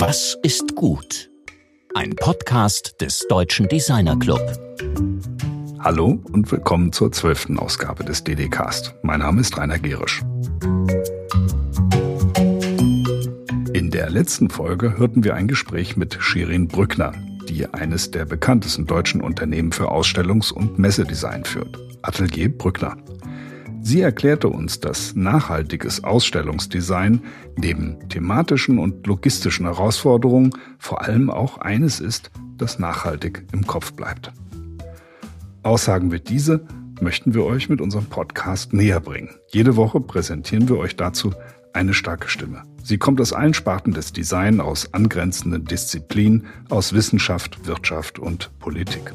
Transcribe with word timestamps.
Was 0.00 0.38
ist 0.44 0.76
gut? 0.76 1.28
Ein 1.92 2.14
Podcast 2.14 3.00
des 3.00 3.26
Deutschen 3.28 3.66
Designer 3.66 4.16
Club. 4.16 4.40
Hallo 5.80 6.22
und 6.30 6.52
willkommen 6.52 6.92
zur 6.92 7.10
zwölften 7.10 7.58
Ausgabe 7.58 8.04
des 8.04 8.22
DD-Cast. 8.22 8.94
Mein 9.02 9.18
Name 9.18 9.40
ist 9.40 9.58
Rainer 9.58 9.80
Gerisch. 9.80 10.22
In 13.72 13.90
der 13.90 14.08
letzten 14.08 14.50
Folge 14.50 14.96
hörten 14.98 15.24
wir 15.24 15.34
ein 15.34 15.48
Gespräch 15.48 15.96
mit 15.96 16.16
Shirin 16.20 16.68
Brückner, 16.68 17.12
die 17.48 17.66
eines 17.66 18.12
der 18.12 18.24
bekanntesten 18.24 18.86
deutschen 18.86 19.20
Unternehmen 19.20 19.72
für 19.72 19.90
Ausstellungs- 19.90 20.52
und 20.52 20.78
Messedesign 20.78 21.44
führt, 21.44 21.76
Atelier 22.02 22.56
Brückner. 22.56 22.96
Sie 23.80 24.00
erklärte 24.00 24.48
uns, 24.48 24.80
dass 24.80 25.14
nachhaltiges 25.14 26.04
Ausstellungsdesign 26.04 27.22
neben 27.56 28.08
thematischen 28.08 28.78
und 28.78 29.06
logistischen 29.06 29.66
Herausforderungen 29.66 30.52
vor 30.78 31.02
allem 31.02 31.30
auch 31.30 31.58
eines 31.58 32.00
ist, 32.00 32.30
das 32.56 32.78
nachhaltig 32.78 33.46
im 33.52 33.66
Kopf 33.66 33.92
bleibt. 33.92 34.32
Aussagen 35.62 36.12
wie 36.12 36.20
diese 36.20 36.66
möchten 37.00 37.34
wir 37.34 37.44
euch 37.44 37.68
mit 37.68 37.80
unserem 37.80 38.06
Podcast 38.06 38.72
näher 38.72 39.00
bringen. 39.00 39.30
Jede 39.48 39.76
Woche 39.76 40.00
präsentieren 40.00 40.68
wir 40.68 40.78
euch 40.78 40.96
dazu 40.96 41.32
eine 41.72 41.94
starke 41.94 42.28
Stimme. 42.28 42.62
Sie 42.82 42.98
kommt 42.98 43.20
aus 43.20 43.32
allen 43.32 43.54
Sparten 43.54 43.92
des 43.92 44.12
Design, 44.12 44.60
aus 44.60 44.92
angrenzenden 44.94 45.64
Disziplinen, 45.64 46.46
aus 46.70 46.92
Wissenschaft, 46.92 47.66
Wirtschaft 47.66 48.18
und 48.18 48.50
Politik. 48.58 49.12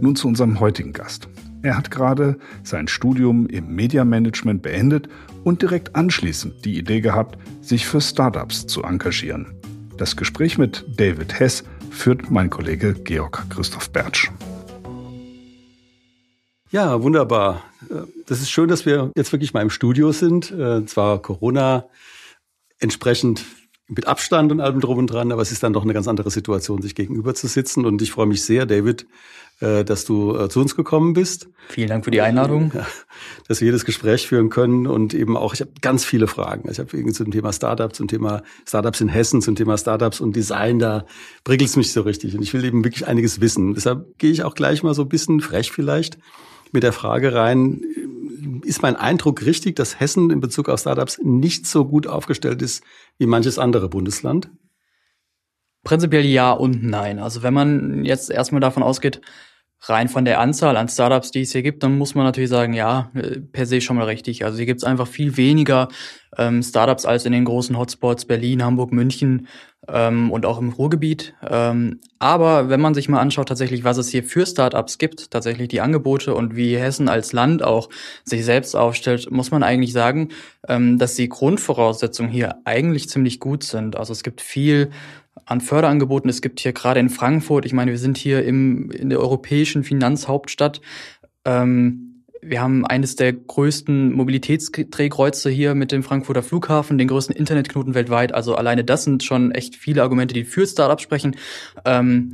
Nun 0.00 0.14
zu 0.16 0.28
unserem 0.28 0.60
heutigen 0.60 0.92
Gast. 0.92 1.28
Er 1.62 1.76
hat 1.76 1.90
gerade 1.90 2.38
sein 2.62 2.88
Studium 2.88 3.46
im 3.46 3.74
Mediamanagement 3.74 4.62
beendet 4.62 5.08
und 5.44 5.60
direkt 5.60 5.94
anschließend 5.94 6.64
die 6.64 6.78
Idee 6.78 7.02
gehabt, 7.02 7.38
sich 7.60 7.86
für 7.86 8.00
Startups 8.00 8.66
zu 8.66 8.82
engagieren. 8.82 9.46
Das 9.98 10.16
Gespräch 10.16 10.56
mit 10.56 10.86
David 10.96 11.38
Hess 11.38 11.64
führt 11.90 12.30
mein 12.30 12.48
Kollege 12.48 12.94
Georg 12.94 13.44
Christoph 13.50 13.90
Bertsch. 13.90 14.30
Ja, 16.70 17.02
wunderbar. 17.02 17.64
Das 18.26 18.40
ist 18.40 18.50
schön, 18.50 18.68
dass 18.68 18.86
wir 18.86 19.10
jetzt 19.14 19.32
wirklich 19.32 19.52
mal 19.52 19.62
im 19.62 19.70
Studio 19.70 20.12
sind. 20.12 20.50
Äh, 20.52 20.86
zwar 20.86 21.20
Corona 21.20 21.86
entsprechend 22.78 23.44
mit 23.90 24.06
Abstand 24.06 24.52
und 24.52 24.60
allem 24.60 24.80
drum 24.80 24.98
und 24.98 25.08
dran, 25.08 25.32
aber 25.32 25.42
es 25.42 25.52
ist 25.52 25.62
dann 25.62 25.72
doch 25.72 25.82
eine 25.82 25.92
ganz 25.92 26.08
andere 26.08 26.30
Situation, 26.30 26.80
sich 26.80 26.94
gegenüber 26.94 27.34
zu 27.34 27.48
sitzen. 27.48 27.84
Und 27.84 28.00
ich 28.02 28.12
freue 28.12 28.26
mich 28.26 28.44
sehr, 28.44 28.64
David, 28.64 29.06
äh, 29.60 29.84
dass 29.84 30.04
du 30.04 30.36
äh, 30.36 30.48
zu 30.48 30.60
uns 30.60 30.76
gekommen 30.76 31.12
bist. 31.12 31.48
Vielen 31.68 31.88
Dank 31.88 32.04
für 32.04 32.10
die 32.10 32.20
Einladung. 32.20 32.72
Dass 33.48 33.60
wir 33.60 33.66
hier 33.66 33.72
das 33.72 33.84
Gespräch 33.84 34.28
führen 34.28 34.48
können 34.48 34.86
und 34.86 35.12
eben 35.12 35.36
auch, 35.36 35.54
ich 35.54 35.60
habe 35.60 35.72
ganz 35.80 36.04
viele 36.04 36.28
Fragen. 36.28 36.70
Ich 36.70 36.78
habe 36.78 36.96
irgendwie 36.96 37.12
zum 37.12 37.30
Thema 37.30 37.52
Startups, 37.52 37.98
zum 37.98 38.06
Thema 38.06 38.42
Startups 38.66 39.00
in 39.00 39.08
Hessen, 39.08 39.42
zum 39.42 39.56
Thema 39.56 39.76
Startups 39.76 40.20
und 40.20 40.36
Design, 40.36 40.78
da 40.78 41.04
prickelt 41.42 41.68
es 41.68 41.76
mich 41.76 41.92
so 41.92 42.02
richtig. 42.02 42.36
Und 42.36 42.42
ich 42.42 42.54
will 42.54 42.64
eben 42.64 42.84
wirklich 42.84 43.08
einiges 43.08 43.40
wissen. 43.40 43.74
Deshalb 43.74 44.18
gehe 44.18 44.30
ich 44.30 44.44
auch 44.44 44.54
gleich 44.54 44.82
mal 44.82 44.94
so 44.94 45.02
ein 45.02 45.08
bisschen 45.08 45.40
frech 45.40 45.72
vielleicht 45.72 46.18
mit 46.72 46.84
der 46.84 46.92
Frage 46.92 47.34
rein, 47.34 47.82
ist 48.70 48.82
mein 48.82 48.94
Eindruck 48.94 49.44
richtig, 49.44 49.74
dass 49.74 49.98
Hessen 49.98 50.30
in 50.30 50.38
Bezug 50.38 50.68
auf 50.68 50.78
Startups 50.78 51.18
nicht 51.22 51.66
so 51.66 51.84
gut 51.84 52.06
aufgestellt 52.06 52.62
ist 52.62 52.84
wie 53.18 53.26
manches 53.26 53.58
andere 53.58 53.88
Bundesland? 53.88 54.48
Prinzipiell 55.82 56.24
ja 56.24 56.52
und 56.52 56.84
nein. 56.84 57.18
Also 57.18 57.42
wenn 57.42 57.52
man 57.52 58.04
jetzt 58.04 58.30
erstmal 58.30 58.60
davon 58.60 58.84
ausgeht, 58.84 59.20
rein 59.82 60.08
von 60.08 60.24
der 60.24 60.40
Anzahl 60.40 60.76
an 60.76 60.88
Startups, 60.88 61.30
die 61.30 61.42
es 61.42 61.52
hier 61.52 61.62
gibt, 61.62 61.82
dann 61.82 61.96
muss 61.96 62.14
man 62.14 62.24
natürlich 62.24 62.50
sagen, 62.50 62.74
ja, 62.74 63.10
äh, 63.14 63.40
per 63.40 63.66
se 63.66 63.80
schon 63.80 63.96
mal 63.96 64.04
richtig. 64.04 64.44
Also 64.44 64.58
hier 64.58 64.66
gibt 64.66 64.80
es 64.80 64.84
einfach 64.84 65.06
viel 65.06 65.36
weniger 65.36 65.88
ähm, 66.36 66.62
Startups 66.62 67.06
als 67.06 67.24
in 67.24 67.32
den 67.32 67.44
großen 67.44 67.76
Hotspots 67.76 68.24
Berlin, 68.24 68.62
Hamburg, 68.62 68.92
München 68.92 69.48
ähm, 69.88 70.30
und 70.30 70.46
auch 70.46 70.58
im 70.58 70.70
Ruhrgebiet. 70.70 71.34
Ähm, 71.48 72.00
aber 72.18 72.68
wenn 72.68 72.80
man 72.80 72.94
sich 72.94 73.08
mal 73.08 73.20
anschaut, 73.20 73.48
tatsächlich, 73.48 73.82
was 73.82 73.96
es 73.96 74.08
hier 74.08 74.22
für 74.22 74.46
Startups 74.46 74.98
gibt, 74.98 75.30
tatsächlich 75.30 75.68
die 75.68 75.80
Angebote 75.80 76.34
und 76.34 76.54
wie 76.54 76.76
Hessen 76.76 77.08
als 77.08 77.32
Land 77.32 77.62
auch 77.62 77.88
sich 78.24 78.44
selbst 78.44 78.76
aufstellt, 78.76 79.30
muss 79.30 79.50
man 79.50 79.62
eigentlich 79.62 79.92
sagen, 79.92 80.28
ähm, 80.68 80.98
dass 80.98 81.14
die 81.14 81.28
Grundvoraussetzungen 81.28 82.30
hier 82.30 82.56
eigentlich 82.64 83.08
ziemlich 83.08 83.40
gut 83.40 83.64
sind. 83.64 83.96
Also 83.96 84.12
es 84.12 84.22
gibt 84.22 84.40
viel 84.40 84.90
an 85.44 85.60
Förderangeboten. 85.60 86.28
Es 86.30 86.42
gibt 86.42 86.60
hier 86.60 86.72
gerade 86.72 87.00
in 87.00 87.10
Frankfurt, 87.10 87.66
ich 87.66 87.72
meine, 87.72 87.90
wir 87.90 87.98
sind 87.98 88.18
hier 88.18 88.44
im, 88.44 88.90
in 88.90 89.10
der 89.10 89.20
europäischen 89.20 89.84
Finanzhauptstadt. 89.84 90.80
Ähm, 91.44 92.24
wir 92.42 92.62
haben 92.62 92.86
eines 92.86 93.16
der 93.16 93.32
größten 93.32 94.12
Mobilitätsdrehkreuze 94.12 95.50
hier 95.50 95.74
mit 95.74 95.92
dem 95.92 96.02
Frankfurter 96.02 96.42
Flughafen, 96.42 96.96
den 96.96 97.08
größten 97.08 97.36
Internetknoten 97.36 97.94
weltweit. 97.94 98.32
Also 98.32 98.54
alleine 98.54 98.82
das 98.82 99.04
sind 99.04 99.22
schon 99.22 99.52
echt 99.52 99.76
viele 99.76 100.02
Argumente, 100.02 100.34
die 100.34 100.44
für 100.44 100.66
Startups 100.66 101.02
sprechen. 101.02 101.36
Ähm, 101.84 102.32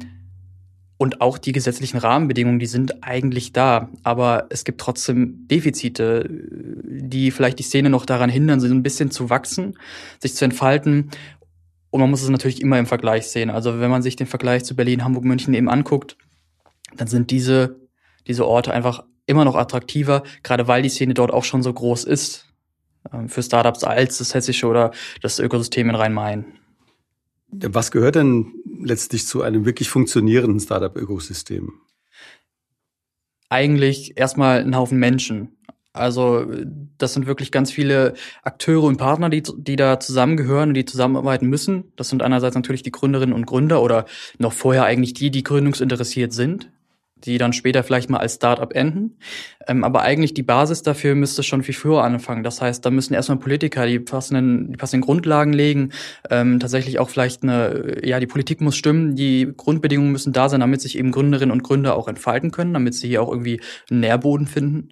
und 0.98 1.20
auch 1.20 1.36
die 1.36 1.52
gesetzlichen 1.52 1.98
Rahmenbedingungen, 1.98 2.58
die 2.58 2.66
sind 2.66 3.02
eigentlich 3.04 3.52
da. 3.52 3.90
Aber 4.02 4.46
es 4.48 4.64
gibt 4.64 4.80
trotzdem 4.80 5.46
Defizite, 5.48 6.26
die 6.30 7.30
vielleicht 7.30 7.58
die 7.58 7.64
Szene 7.64 7.90
noch 7.90 8.06
daran 8.06 8.30
hindern, 8.30 8.60
so 8.60 8.66
ein 8.66 8.82
bisschen 8.82 9.10
zu 9.10 9.28
wachsen, 9.28 9.76
sich 10.20 10.34
zu 10.34 10.44
entfalten. 10.44 11.10
Und 11.96 12.02
man 12.02 12.10
muss 12.10 12.22
es 12.22 12.28
natürlich 12.28 12.60
immer 12.60 12.78
im 12.78 12.84
Vergleich 12.84 13.26
sehen. 13.28 13.48
Also 13.48 13.80
wenn 13.80 13.88
man 13.90 14.02
sich 14.02 14.16
den 14.16 14.26
Vergleich 14.26 14.64
zu 14.64 14.76
Berlin, 14.76 15.02
Hamburg, 15.02 15.24
München 15.24 15.54
eben 15.54 15.70
anguckt, 15.70 16.18
dann 16.94 17.08
sind 17.08 17.30
diese, 17.30 17.80
diese 18.26 18.46
Orte 18.46 18.70
einfach 18.70 19.04
immer 19.24 19.46
noch 19.46 19.54
attraktiver, 19.54 20.22
gerade 20.42 20.68
weil 20.68 20.82
die 20.82 20.90
Szene 20.90 21.14
dort 21.14 21.30
auch 21.30 21.44
schon 21.44 21.62
so 21.62 21.72
groß 21.72 22.04
ist 22.04 22.52
ähm, 23.14 23.30
für 23.30 23.42
Startups 23.42 23.82
als 23.82 24.18
das 24.18 24.34
hessische 24.34 24.66
oder 24.66 24.90
das 25.22 25.38
Ökosystem 25.38 25.88
in 25.88 25.94
Rhein-Main. 25.94 26.44
Was 27.48 27.90
gehört 27.90 28.16
denn 28.16 28.52
letztlich 28.78 29.26
zu 29.26 29.40
einem 29.40 29.64
wirklich 29.64 29.88
funktionierenden 29.88 30.60
Startup-Ökosystem? 30.60 31.72
Eigentlich 33.48 34.18
erstmal 34.18 34.60
ein 34.60 34.76
Haufen 34.76 34.98
Menschen. 34.98 35.56
Also 35.96 36.46
das 36.98 37.14
sind 37.14 37.26
wirklich 37.26 37.52
ganz 37.52 37.70
viele 37.70 38.14
Akteure 38.42 38.84
und 38.84 38.96
Partner, 38.96 39.30
die, 39.30 39.42
die 39.56 39.76
da 39.76 40.00
zusammengehören 40.00 40.70
und 40.70 40.74
die 40.74 40.84
zusammenarbeiten 40.84 41.48
müssen. 41.48 41.92
Das 41.96 42.08
sind 42.08 42.22
einerseits 42.22 42.54
natürlich 42.54 42.82
die 42.82 42.92
Gründerinnen 42.92 43.34
und 43.34 43.46
Gründer 43.46 43.82
oder 43.82 44.06
noch 44.38 44.52
vorher 44.52 44.84
eigentlich 44.84 45.14
die, 45.14 45.30
die 45.30 45.42
gründungsinteressiert 45.42 46.32
sind, 46.32 46.70
die 47.16 47.38
dann 47.38 47.52
später 47.52 47.82
vielleicht 47.82 48.10
mal 48.10 48.18
als 48.18 48.34
Start-up 48.34 48.74
enden. 48.74 49.18
Ähm, 49.66 49.84
aber 49.84 50.02
eigentlich 50.02 50.34
die 50.34 50.42
Basis 50.42 50.82
dafür 50.82 51.14
müsste 51.14 51.42
schon 51.42 51.62
viel 51.62 51.74
früher 51.74 52.04
anfangen. 52.04 52.44
Das 52.44 52.60
heißt, 52.60 52.84
da 52.84 52.90
müssen 52.90 53.14
erstmal 53.14 53.38
Politiker 53.38 53.86
die 53.86 53.98
passenden, 53.98 54.72
die 54.72 54.76
passenden 54.76 55.04
Grundlagen 55.04 55.52
legen, 55.52 55.92
ähm, 56.30 56.60
tatsächlich 56.60 56.98
auch 56.98 57.08
vielleicht 57.08 57.42
eine, 57.42 58.00
ja, 58.04 58.20
die 58.20 58.26
Politik 58.26 58.60
muss 58.60 58.76
stimmen, 58.76 59.16
die 59.16 59.50
Grundbedingungen 59.56 60.12
müssen 60.12 60.32
da 60.32 60.48
sein, 60.48 60.60
damit 60.60 60.82
sich 60.82 60.98
eben 60.98 61.10
Gründerinnen 61.10 61.52
und 61.52 61.62
Gründer 61.62 61.96
auch 61.96 62.08
entfalten 62.08 62.50
können, 62.50 62.74
damit 62.74 62.94
sie 62.94 63.08
hier 63.08 63.22
auch 63.22 63.30
irgendwie 63.30 63.60
einen 63.90 64.00
Nährboden 64.00 64.46
finden. 64.46 64.90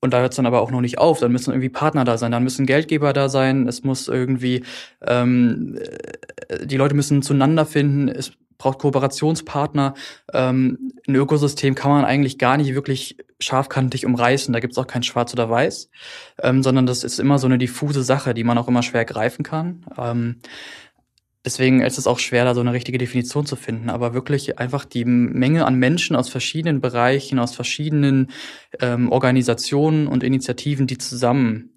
Und 0.00 0.12
da 0.12 0.20
hört 0.20 0.32
es 0.32 0.36
dann 0.36 0.46
aber 0.46 0.60
auch 0.60 0.70
noch 0.70 0.80
nicht 0.80 0.98
auf. 0.98 1.20
Dann 1.20 1.32
müssen 1.32 1.50
irgendwie 1.50 1.68
Partner 1.68 2.04
da 2.04 2.18
sein, 2.18 2.32
dann 2.32 2.44
müssen 2.44 2.66
Geldgeber 2.66 3.12
da 3.12 3.28
sein, 3.28 3.66
es 3.66 3.82
muss 3.82 4.08
irgendwie, 4.08 4.64
ähm, 5.06 5.78
äh, 6.48 6.66
die 6.66 6.76
Leute 6.76 6.94
müssen 6.94 7.22
zueinander 7.22 7.66
finden, 7.66 8.08
es 8.08 8.32
braucht 8.58 8.80
Kooperationspartner. 8.80 9.94
Ähm, 10.34 10.92
ein 11.06 11.14
Ökosystem 11.14 11.74
kann 11.74 11.90
man 11.90 12.04
eigentlich 12.04 12.38
gar 12.38 12.56
nicht 12.56 12.74
wirklich 12.74 13.16
scharfkantig 13.40 14.04
umreißen. 14.04 14.52
Da 14.52 14.60
gibt 14.60 14.72
es 14.72 14.78
auch 14.78 14.86
kein 14.86 15.04
Schwarz 15.04 15.32
oder 15.32 15.48
Weiß, 15.48 15.90
ähm, 16.42 16.62
sondern 16.62 16.86
das 16.86 17.04
ist 17.04 17.20
immer 17.20 17.38
so 17.38 17.46
eine 17.46 17.58
diffuse 17.58 18.02
Sache, 18.02 18.34
die 18.34 18.44
man 18.44 18.58
auch 18.58 18.68
immer 18.68 18.82
schwer 18.82 19.04
greifen 19.04 19.44
kann. 19.44 19.86
Ähm, 19.96 20.40
Deswegen 21.44 21.80
ist 21.80 21.98
es 21.98 22.06
auch 22.06 22.18
schwer, 22.18 22.44
da 22.44 22.54
so 22.54 22.60
eine 22.60 22.72
richtige 22.72 22.98
Definition 22.98 23.46
zu 23.46 23.56
finden. 23.56 23.90
Aber 23.90 24.12
wirklich 24.12 24.58
einfach 24.58 24.84
die 24.84 25.04
Menge 25.04 25.66
an 25.66 25.76
Menschen 25.76 26.16
aus 26.16 26.28
verschiedenen 26.28 26.80
Bereichen, 26.80 27.38
aus 27.38 27.54
verschiedenen 27.54 28.30
ähm, 28.80 29.10
Organisationen 29.10 30.08
und 30.08 30.22
Initiativen, 30.24 30.86
die 30.86 30.98
zusammen 30.98 31.70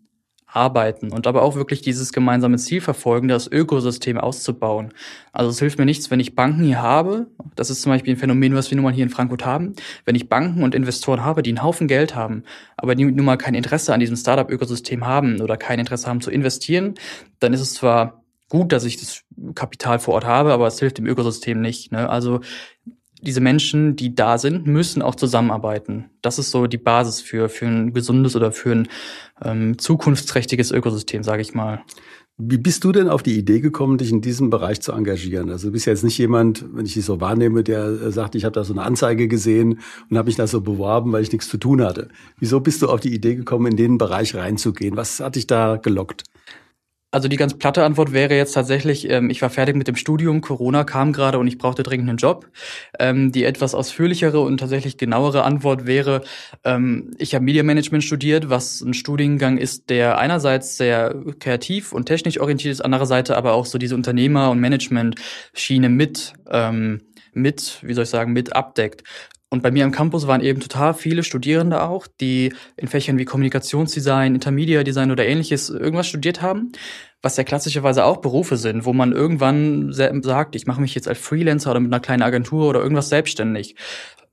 arbeiten 0.54 1.12
und 1.12 1.28
aber 1.28 1.44
auch 1.44 1.56
wirklich 1.56 1.82
dieses 1.82 2.12
gemeinsame 2.12 2.58
Ziel 2.58 2.82
verfolgen, 2.82 3.28
das 3.28 3.48
Ökosystem 3.48 4.18
auszubauen. 4.18 4.94
Also 5.32 5.50
es 5.50 5.60
hilft 5.60 5.80
mir 5.80 5.86
nichts, 5.86 6.12
wenn 6.12 6.20
ich 6.20 6.36
Banken 6.36 6.64
hier 6.64 6.82
habe. 6.82 7.28
Das 7.56 7.70
ist 7.70 7.82
zum 7.82 7.92
Beispiel 7.92 8.14
ein 8.14 8.18
Phänomen, 8.18 8.54
was 8.54 8.70
wir 8.70 8.76
nun 8.76 8.84
mal 8.84 8.94
hier 8.94 9.04
in 9.04 9.10
Frankfurt 9.10 9.46
haben. 9.46 9.76
Wenn 10.04 10.16
ich 10.16 10.28
Banken 10.28 10.64
und 10.64 10.76
Investoren 10.76 11.24
habe, 11.24 11.42
die 11.42 11.52
einen 11.52 11.64
Haufen 11.64 11.88
Geld 11.88 12.16
haben, 12.16 12.44
aber 12.76 12.96
die 12.96 13.06
nun 13.06 13.26
mal 13.26 13.38
kein 13.38 13.56
Interesse 13.56 13.94
an 13.94 14.02
diesem 14.02 14.18
Startup-Ökosystem 14.18 15.06
haben 15.06 15.40
oder 15.40 15.56
kein 15.56 15.80
Interesse 15.80 16.08
haben 16.08 16.22
zu 16.22 16.32
investieren, 16.32 16.96
dann 17.40 17.54
ist 17.54 17.62
es 17.62 17.74
zwar 17.74 18.21
gut, 18.52 18.74
dass 18.74 18.84
ich 18.84 18.98
das 18.98 19.24
Kapital 19.56 19.98
vor 19.98 20.14
Ort 20.16 20.26
habe, 20.26 20.52
aber 20.52 20.68
es 20.68 20.78
hilft 20.78 20.98
dem 20.98 21.08
Ökosystem 21.08 21.62
nicht. 21.62 21.94
Ne? 21.94 22.10
Also 22.10 22.42
diese 23.22 23.40
Menschen, 23.40 23.96
die 23.96 24.14
da 24.14 24.38
sind, 24.38 24.68
müssen 24.68 25.02
auch 25.02 25.16
zusammenarbeiten. 25.16 26.10
Das 26.22 26.38
ist 26.38 26.52
so 26.52 26.68
die 26.68 26.78
Basis 26.78 27.22
für, 27.22 27.48
für 27.48 27.68
ein 27.68 27.94
gesundes 27.94 28.36
oder 28.36 28.52
für 28.52 28.72
ein 28.74 28.88
ähm, 29.42 29.78
zukunftsträchtiges 29.78 30.72
Ökosystem, 30.72 31.24
sage 31.24 31.42
ich 31.42 31.54
mal. 31.54 31.82
Wie 32.38 32.58
bist 32.58 32.84
du 32.84 32.92
denn 32.92 33.08
auf 33.08 33.24
die 33.24 33.38
Idee 33.38 33.62
gekommen, 33.62 33.98
dich 33.98 34.12
in 34.12 34.20
diesem 34.20 34.50
Bereich 34.50 34.82
zu 34.82 34.92
engagieren? 34.92 35.50
Also 35.50 35.68
du 35.68 35.74
bist 35.74 35.86
jetzt 35.86 36.04
nicht 36.04 36.18
jemand, 36.18 36.66
wenn 36.74 36.86
ich 36.86 36.96
dich 36.96 37.06
so 37.06 37.22
wahrnehme, 37.22 37.64
der 37.64 37.86
äh, 37.86 38.12
sagt, 38.12 38.36
ich 38.36 38.44
habe 38.44 38.54
da 38.54 38.66
so 38.66 38.74
eine 38.74 38.82
Anzeige 38.82 39.30
gesehen 39.30 39.80
und 40.10 40.18
habe 40.18 40.26
mich 40.26 40.36
da 40.36 40.48
so 40.48 40.60
beworben, 40.60 41.14
weil 41.14 41.22
ich 41.22 41.32
nichts 41.32 41.48
zu 41.48 41.58
tun 41.58 41.82
hatte. 41.82 42.10
Wieso 42.38 42.60
bist 42.60 42.82
du 42.82 42.90
auf 42.90 43.00
die 43.00 43.14
Idee 43.14 43.36
gekommen, 43.36 43.68
in 43.68 43.78
den 43.78 43.98
Bereich 43.98 44.36
reinzugehen? 44.36 44.98
Was 44.98 45.22
hat 45.22 45.36
dich 45.38 45.48
da 45.48 45.78
gelockt? 45.78 46.24
Also 47.14 47.28
die 47.28 47.36
ganz 47.36 47.54
platte 47.54 47.84
Antwort 47.84 48.14
wäre 48.14 48.36
jetzt 48.36 48.54
tatsächlich, 48.54 49.10
ähm, 49.10 49.30
ich 49.30 49.42
war 49.42 49.50
fertig 49.50 49.76
mit 49.76 49.88
dem 49.90 49.98
Studium, 49.98 50.40
Corona 50.40 50.86
kam 50.86 51.12
gerade 51.12 51.40
und 51.40 51.48
ich 51.48 51.58
brauchte 51.58 51.84
dringend 51.84 52.08
einen 52.10 52.18
Job. 52.18 52.50
Ähm, 53.00 53.34
die 53.34 53.44
etwas 53.44 53.76
ausführlichere 53.76 54.40
und 54.40 54.60
tatsächlich 54.60 54.98
genauere 54.98 55.44
Antwort 55.44 55.86
wäre, 55.86 56.22
ähm, 56.64 57.12
ich 57.18 57.36
habe 57.36 57.44
Media 57.44 57.64
Management 57.64 58.06
studiert, 58.06 58.50
was 58.50 58.80
ein 58.80 58.94
Studiengang 58.94 59.58
ist, 59.58 59.90
der 59.90 60.20
einerseits 60.20 60.78
sehr 60.78 61.14
kreativ 61.40 61.92
und 61.92 62.06
technisch 62.06 62.40
orientiert 62.40 62.72
ist, 62.72 62.82
andererseits 62.82 63.30
aber 63.30 63.54
auch 63.54 63.66
so 63.66 63.78
diese 63.78 63.96
Unternehmer- 63.96 64.50
und 64.50 64.60
Management-Schiene 64.62 65.90
mit, 65.90 66.34
ähm, 66.50 67.02
mit, 67.34 67.80
wie 67.82 67.94
soll 67.94 68.06
ich 68.06 68.10
sagen, 68.10 68.32
mit 68.32 68.56
abdeckt. 68.56 69.04
Und 69.54 69.62
bei 69.64 69.70
mir 69.70 69.84
am 69.84 69.92
Campus 69.92 70.28
waren 70.28 70.40
eben 70.40 70.62
total 70.62 70.94
viele 70.94 71.24
Studierende 71.24 71.84
auch, 71.84 72.08
die 72.08 72.54
in 72.78 72.88
Fächern 72.88 73.18
wie 73.18 73.26
Kommunikationsdesign, 73.26 74.34
Intermedia 74.34 74.82
Design 74.84 75.12
oder 75.12 75.28
ähnliches 75.28 75.70
irgendwas 75.70 76.08
studiert 76.08 76.42
haben, 76.42 76.72
was 77.22 77.36
ja 77.36 77.44
klassischerweise 77.44 78.06
auch 78.06 78.18
Berufe 78.18 78.56
sind, 78.56 78.86
wo 78.86 78.94
man 78.94 79.12
irgendwann 79.12 79.92
sagt, 79.92 80.56
ich 80.56 80.68
mache 80.68 80.80
mich 80.80 80.96
jetzt 80.96 81.10
als 81.10 81.20
Freelancer 81.20 81.72
oder 81.72 81.82
mit 81.82 81.92
einer 81.92 82.00
kleinen 82.00 82.24
Agentur 82.24 82.70
oder 82.70 82.82
irgendwas 82.82 83.10
selbstständig. 83.10 83.76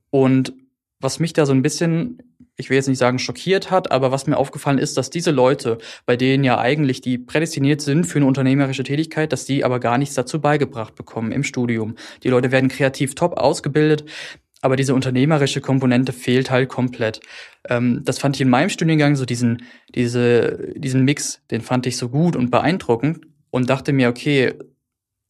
Und 0.09 0.53
was 1.01 1.19
mich 1.19 1.33
da 1.33 1.45
so 1.45 1.51
ein 1.51 1.63
bisschen, 1.63 2.19
ich 2.55 2.69
will 2.69 2.77
jetzt 2.77 2.87
nicht 2.87 2.97
sagen 2.97 3.19
schockiert 3.19 3.71
hat, 3.71 3.91
aber 3.91 4.13
was 4.13 4.25
mir 4.25 4.37
aufgefallen 4.37 4.77
ist, 4.77 4.95
dass 4.95 5.09
diese 5.09 5.31
Leute, 5.31 5.79
bei 6.05 6.15
denen 6.15 6.45
ja 6.45 6.59
eigentlich 6.59 7.01
die 7.01 7.17
prädestiniert 7.17 7.81
sind 7.81 8.05
für 8.05 8.19
eine 8.19 8.25
unternehmerische 8.25 8.83
Tätigkeit, 8.83 9.33
dass 9.33 9.43
die 9.43 9.65
aber 9.65 9.81
gar 9.81 9.97
nichts 9.97 10.15
dazu 10.15 10.39
beigebracht 10.39 10.95
bekommen 10.95 11.33
im 11.33 11.43
Studium. 11.43 11.95
Die 12.23 12.29
Leute 12.29 12.51
werden 12.51 12.69
kreativ 12.69 13.15
top 13.15 13.37
ausgebildet, 13.37 14.05
aber 14.61 14.75
diese 14.75 14.93
unternehmerische 14.93 15.61
Komponente 15.61 16.13
fehlt 16.13 16.51
halt 16.51 16.69
komplett. 16.69 17.21
Ähm, 17.69 18.01
das 18.03 18.19
fand 18.19 18.35
ich 18.35 18.41
in 18.41 18.49
meinem 18.49 18.69
Studiengang 18.69 19.15
so 19.15 19.25
diesen, 19.25 19.63
diese, 19.95 20.73
diesen 20.75 21.03
Mix, 21.03 21.41
den 21.51 21.61
fand 21.61 21.85
ich 21.87 21.97
so 21.97 22.09
gut 22.09 22.35
und 22.35 22.51
beeindruckend 22.51 23.25
und 23.51 23.69
dachte 23.69 23.93
mir, 23.93 24.09
okay, 24.09 24.53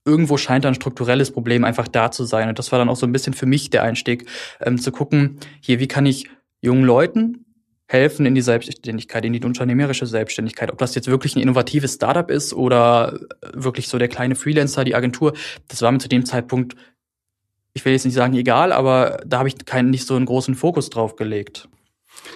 irgendwo 0.05 0.37
scheint 0.37 0.65
ein 0.65 0.75
strukturelles 0.75 1.31
Problem 1.31 1.63
einfach 1.63 1.87
da 1.87 2.11
zu 2.11 2.23
sein. 2.23 2.49
Und 2.49 2.57
das 2.57 2.71
war 2.71 2.79
dann 2.79 2.89
auch 2.89 2.95
so 2.95 3.05
ein 3.05 3.11
bisschen 3.11 3.33
für 3.33 3.45
mich 3.45 3.69
der 3.69 3.83
Einstieg, 3.83 4.25
ähm, 4.61 4.79
zu 4.79 4.91
gucken, 4.91 5.37
hier, 5.61 5.79
wie 5.79 5.87
kann 5.87 6.05
ich 6.05 6.29
jungen 6.61 6.83
Leuten 6.83 7.45
helfen 7.87 8.25
in 8.27 8.35
die 8.35 8.41
Selbstständigkeit, 8.41 9.25
in 9.25 9.33
die 9.33 9.43
unternehmerische 9.43 10.05
Selbstständigkeit. 10.05 10.71
Ob 10.71 10.77
das 10.77 10.93
jetzt 10.93 11.07
wirklich 11.07 11.35
ein 11.35 11.41
innovatives 11.41 11.95
Startup 11.95 12.29
ist 12.29 12.53
oder 12.53 13.19
wirklich 13.51 13.87
so 13.87 13.97
der 13.97 14.07
kleine 14.07 14.35
Freelancer, 14.35 14.83
die 14.83 14.93
Agentur, 14.93 15.33
das 15.67 15.81
war 15.81 15.91
mir 15.91 15.97
zu 15.97 16.07
dem 16.07 16.23
Zeitpunkt 16.23 16.75
ich 17.73 17.85
will 17.85 17.93
jetzt 17.93 18.05
nicht 18.05 18.15
sagen 18.15 18.33
egal, 18.33 18.71
aber 18.71 19.21
da 19.25 19.39
habe 19.39 19.49
ich 19.49 19.65
keinen 19.65 19.89
nicht 19.89 20.07
so 20.07 20.15
einen 20.15 20.25
großen 20.25 20.55
Fokus 20.55 20.89
drauf 20.89 21.15
gelegt. 21.15 21.69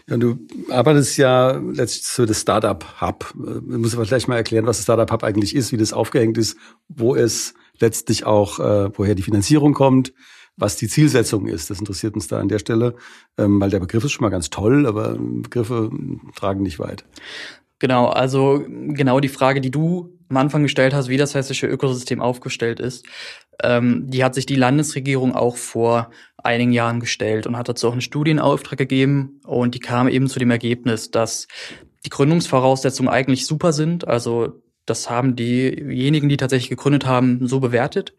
Ja, 0.07 0.17
du 0.17 0.39
arbeitest 0.69 1.17
ja 1.17 1.51
letztlich 1.51 2.03
für 2.03 2.25
das 2.25 2.41
Startup 2.41 3.01
Hub. 3.01 3.33
Du 3.35 3.73
äh, 3.73 3.77
musst 3.77 3.95
aber 3.95 4.05
gleich 4.05 4.27
mal 4.27 4.37
erklären, 4.37 4.65
was 4.65 4.77
das 4.77 4.83
Startup 4.83 5.11
Hub 5.11 5.23
eigentlich 5.23 5.55
ist, 5.55 5.71
wie 5.71 5.77
das 5.77 5.93
aufgehängt 5.93 6.37
ist, 6.37 6.57
wo 6.87 7.15
es 7.15 7.53
letztlich 7.79 8.25
auch, 8.25 8.59
äh, 8.59 8.97
woher 8.97 9.15
die 9.15 9.23
Finanzierung 9.23 9.73
kommt, 9.73 10.13
was 10.55 10.75
die 10.75 10.87
Zielsetzung 10.87 11.47
ist. 11.47 11.69
Das 11.69 11.79
interessiert 11.79 12.15
uns 12.15 12.27
da 12.27 12.39
an 12.39 12.47
der 12.47 12.59
Stelle, 12.59 12.95
ähm, 13.37 13.59
weil 13.59 13.69
der 13.69 13.79
Begriff 13.79 14.03
ist 14.03 14.11
schon 14.11 14.23
mal 14.23 14.29
ganz 14.29 14.49
toll, 14.49 14.85
aber 14.85 15.17
Begriffe 15.17 15.89
tragen 16.35 16.61
nicht 16.61 16.79
weit. 16.79 17.05
Genau, 17.79 18.07
also 18.07 18.63
genau 18.67 19.19
die 19.19 19.29
Frage, 19.29 19.59
die 19.59 19.71
du 19.71 20.17
am 20.29 20.37
Anfang 20.37 20.63
gestellt 20.63 20.93
hast, 20.93 21.09
wie 21.09 21.17
das 21.17 21.35
hessische 21.35 21.67
Ökosystem 21.67 22.21
aufgestellt 22.21 22.79
ist, 22.79 23.05
ähm, 23.61 24.09
die 24.09 24.23
hat 24.23 24.35
sich 24.35 24.45
die 24.45 24.55
Landesregierung 24.55 25.35
auch 25.35 25.57
vor 25.57 26.09
einigen 26.37 26.71
Jahren 26.71 26.99
gestellt 26.99 27.47
und 27.47 27.57
hat 27.57 27.69
dazu 27.69 27.87
auch 27.87 27.93
einen 27.93 28.01
Studienauftrag 28.01 28.77
gegeben 28.77 29.39
und 29.45 29.75
die 29.75 29.79
kam 29.79 30.07
eben 30.07 30.27
zu 30.27 30.39
dem 30.39 30.51
Ergebnis, 30.51 31.11
dass 31.11 31.47
die 32.05 32.09
Gründungsvoraussetzungen 32.09 33.11
eigentlich 33.11 33.45
super 33.45 33.71
sind. 33.71 34.07
Also 34.07 34.61
das 34.85 35.09
haben 35.09 35.37
diejenigen, 35.37 36.27
die 36.27 36.35
tatsächlich 36.35 36.69
gegründet 36.69 37.05
haben, 37.05 37.47
so 37.47 37.61
bewertet. 37.61 38.13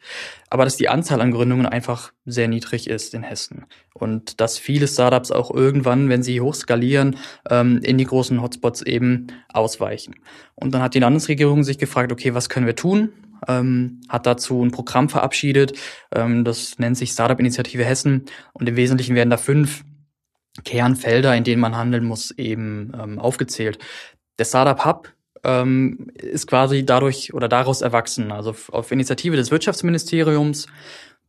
Aber 0.48 0.64
dass 0.64 0.76
die 0.76 0.88
Anzahl 0.88 1.20
an 1.20 1.30
Gründungen 1.30 1.66
einfach 1.66 2.12
sehr 2.24 2.48
niedrig 2.48 2.88
ist 2.88 3.12
in 3.12 3.22
Hessen. 3.22 3.66
Und 3.92 4.40
dass 4.40 4.56
viele 4.56 4.88
Startups 4.88 5.30
auch 5.30 5.50
irgendwann, 5.50 6.08
wenn 6.08 6.22
sie 6.22 6.40
hochskalieren, 6.40 7.18
ähm, 7.50 7.80
in 7.82 7.98
die 7.98 8.06
großen 8.06 8.40
Hotspots 8.40 8.80
eben 8.80 9.26
ausweichen. 9.52 10.14
Und 10.54 10.72
dann 10.72 10.80
hat 10.80 10.94
die 10.94 11.00
Landesregierung 11.00 11.64
sich 11.64 11.76
gefragt, 11.76 12.12
okay, 12.12 12.32
was 12.32 12.48
können 12.48 12.66
wir 12.66 12.76
tun? 12.76 13.10
Ähm, 13.48 14.00
hat 14.08 14.26
dazu 14.26 14.62
ein 14.64 14.70
Programm 14.70 15.08
verabschiedet. 15.08 15.78
Ähm, 16.14 16.44
das 16.44 16.78
nennt 16.78 16.96
sich 16.96 17.10
Startup-Initiative 17.10 17.84
Hessen. 17.84 18.24
Und 18.52 18.68
im 18.68 18.76
Wesentlichen 18.76 19.14
werden 19.14 19.30
da 19.30 19.36
fünf 19.36 19.84
Kernfelder, 20.64 21.34
in 21.34 21.44
denen 21.44 21.60
man 21.60 21.76
handeln 21.76 22.04
muss, 22.04 22.30
eben 22.32 22.92
ähm, 23.00 23.18
aufgezählt. 23.18 23.78
Der 24.38 24.44
Startup 24.44 24.84
Hub 24.84 25.12
ähm, 25.42 26.10
ist 26.14 26.46
quasi 26.46 26.84
dadurch 26.84 27.34
oder 27.34 27.48
daraus 27.48 27.82
erwachsen. 27.82 28.32
Also 28.32 28.54
auf 28.70 28.92
Initiative 28.92 29.36
des 29.36 29.50
Wirtschaftsministeriums 29.50 30.66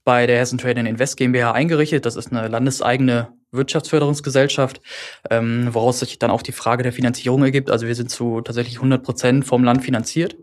bei 0.03 0.27
der 0.27 0.37
Hessen 0.37 0.59
Trade 0.59 0.81
Invest 0.81 1.17
GmbH 1.17 1.51
eingerichtet. 1.51 2.05
Das 2.05 2.15
ist 2.15 2.31
eine 2.31 2.47
landeseigene 2.47 3.29
Wirtschaftsförderungsgesellschaft, 3.51 4.81
ähm, 5.29 5.69
woraus 5.71 5.99
sich 5.99 6.19
dann 6.19 6.31
auch 6.31 6.43
die 6.43 6.51
Frage 6.51 6.83
der 6.83 6.93
Finanzierung 6.93 7.43
ergibt. 7.43 7.71
Also 7.71 7.87
wir 7.87 7.95
sind 7.95 8.11
zu 8.11 8.41
tatsächlich 8.41 8.77
100 8.77 9.03
Prozent 9.03 9.45
vom 9.45 9.63
Land 9.63 9.83
finanziert. 9.83 10.37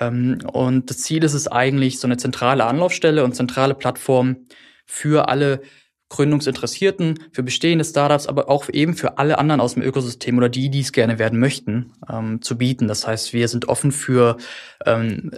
Ähm, 0.00 0.38
und 0.52 0.90
das 0.90 0.98
Ziel 0.98 1.24
ist 1.24 1.34
es 1.34 1.48
eigentlich, 1.48 1.98
so 1.98 2.06
eine 2.06 2.16
zentrale 2.16 2.64
Anlaufstelle 2.64 3.24
und 3.24 3.34
zentrale 3.34 3.74
Plattform 3.74 4.46
für 4.86 5.28
alle 5.28 5.60
Gründungsinteressierten, 6.10 7.18
für 7.32 7.42
bestehende 7.42 7.84
Startups, 7.84 8.28
aber 8.28 8.48
auch 8.48 8.68
eben 8.72 8.94
für 8.94 9.18
alle 9.18 9.38
anderen 9.38 9.60
aus 9.60 9.74
dem 9.74 9.82
Ökosystem 9.82 10.36
oder 10.36 10.48
die, 10.48 10.70
die 10.70 10.80
es 10.80 10.92
gerne 10.92 11.18
werden 11.18 11.40
möchten, 11.40 11.92
ähm, 12.08 12.40
zu 12.40 12.56
bieten. 12.56 12.86
Das 12.86 13.06
heißt, 13.06 13.32
wir 13.32 13.48
sind 13.48 13.66
offen 13.66 13.90
für 13.90 14.36
ähm, 14.86 15.32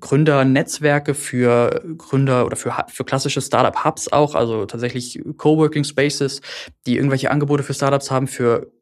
Gründernetzwerke, 0.00 1.14
für 1.14 1.84
Gründer 1.96 2.46
oder 2.46 2.56
für, 2.56 2.74
für 2.88 3.04
klassische 3.04 3.40
Startup-Hubs 3.40 4.08
auch, 4.08 4.34
also 4.34 4.66
tatsächlich 4.66 5.20
Coworking 5.36 5.84
Spaces, 5.84 6.40
die 6.86 6.96
irgendwelche 6.96 7.30
Angebote 7.30 7.62
für 7.62 7.74
Startups 7.74 8.10
haben, 8.10 8.26
für 8.26 8.72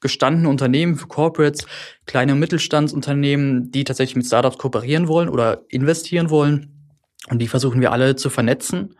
gestandene 0.00 0.48
Unternehmen, 0.48 0.96
für 0.96 1.06
Corporates, 1.06 1.66
kleine 2.06 2.32
und 2.32 2.38
Mittelstandsunternehmen, 2.38 3.70
die 3.70 3.84
tatsächlich 3.84 4.16
mit 4.16 4.26
Startups 4.26 4.58
kooperieren 4.58 5.08
wollen 5.08 5.28
oder 5.28 5.62
investieren 5.68 6.30
wollen. 6.30 6.94
Und 7.28 7.40
die 7.40 7.48
versuchen 7.48 7.80
wir 7.80 7.92
alle 7.92 8.16
zu 8.16 8.30
vernetzen 8.30 8.94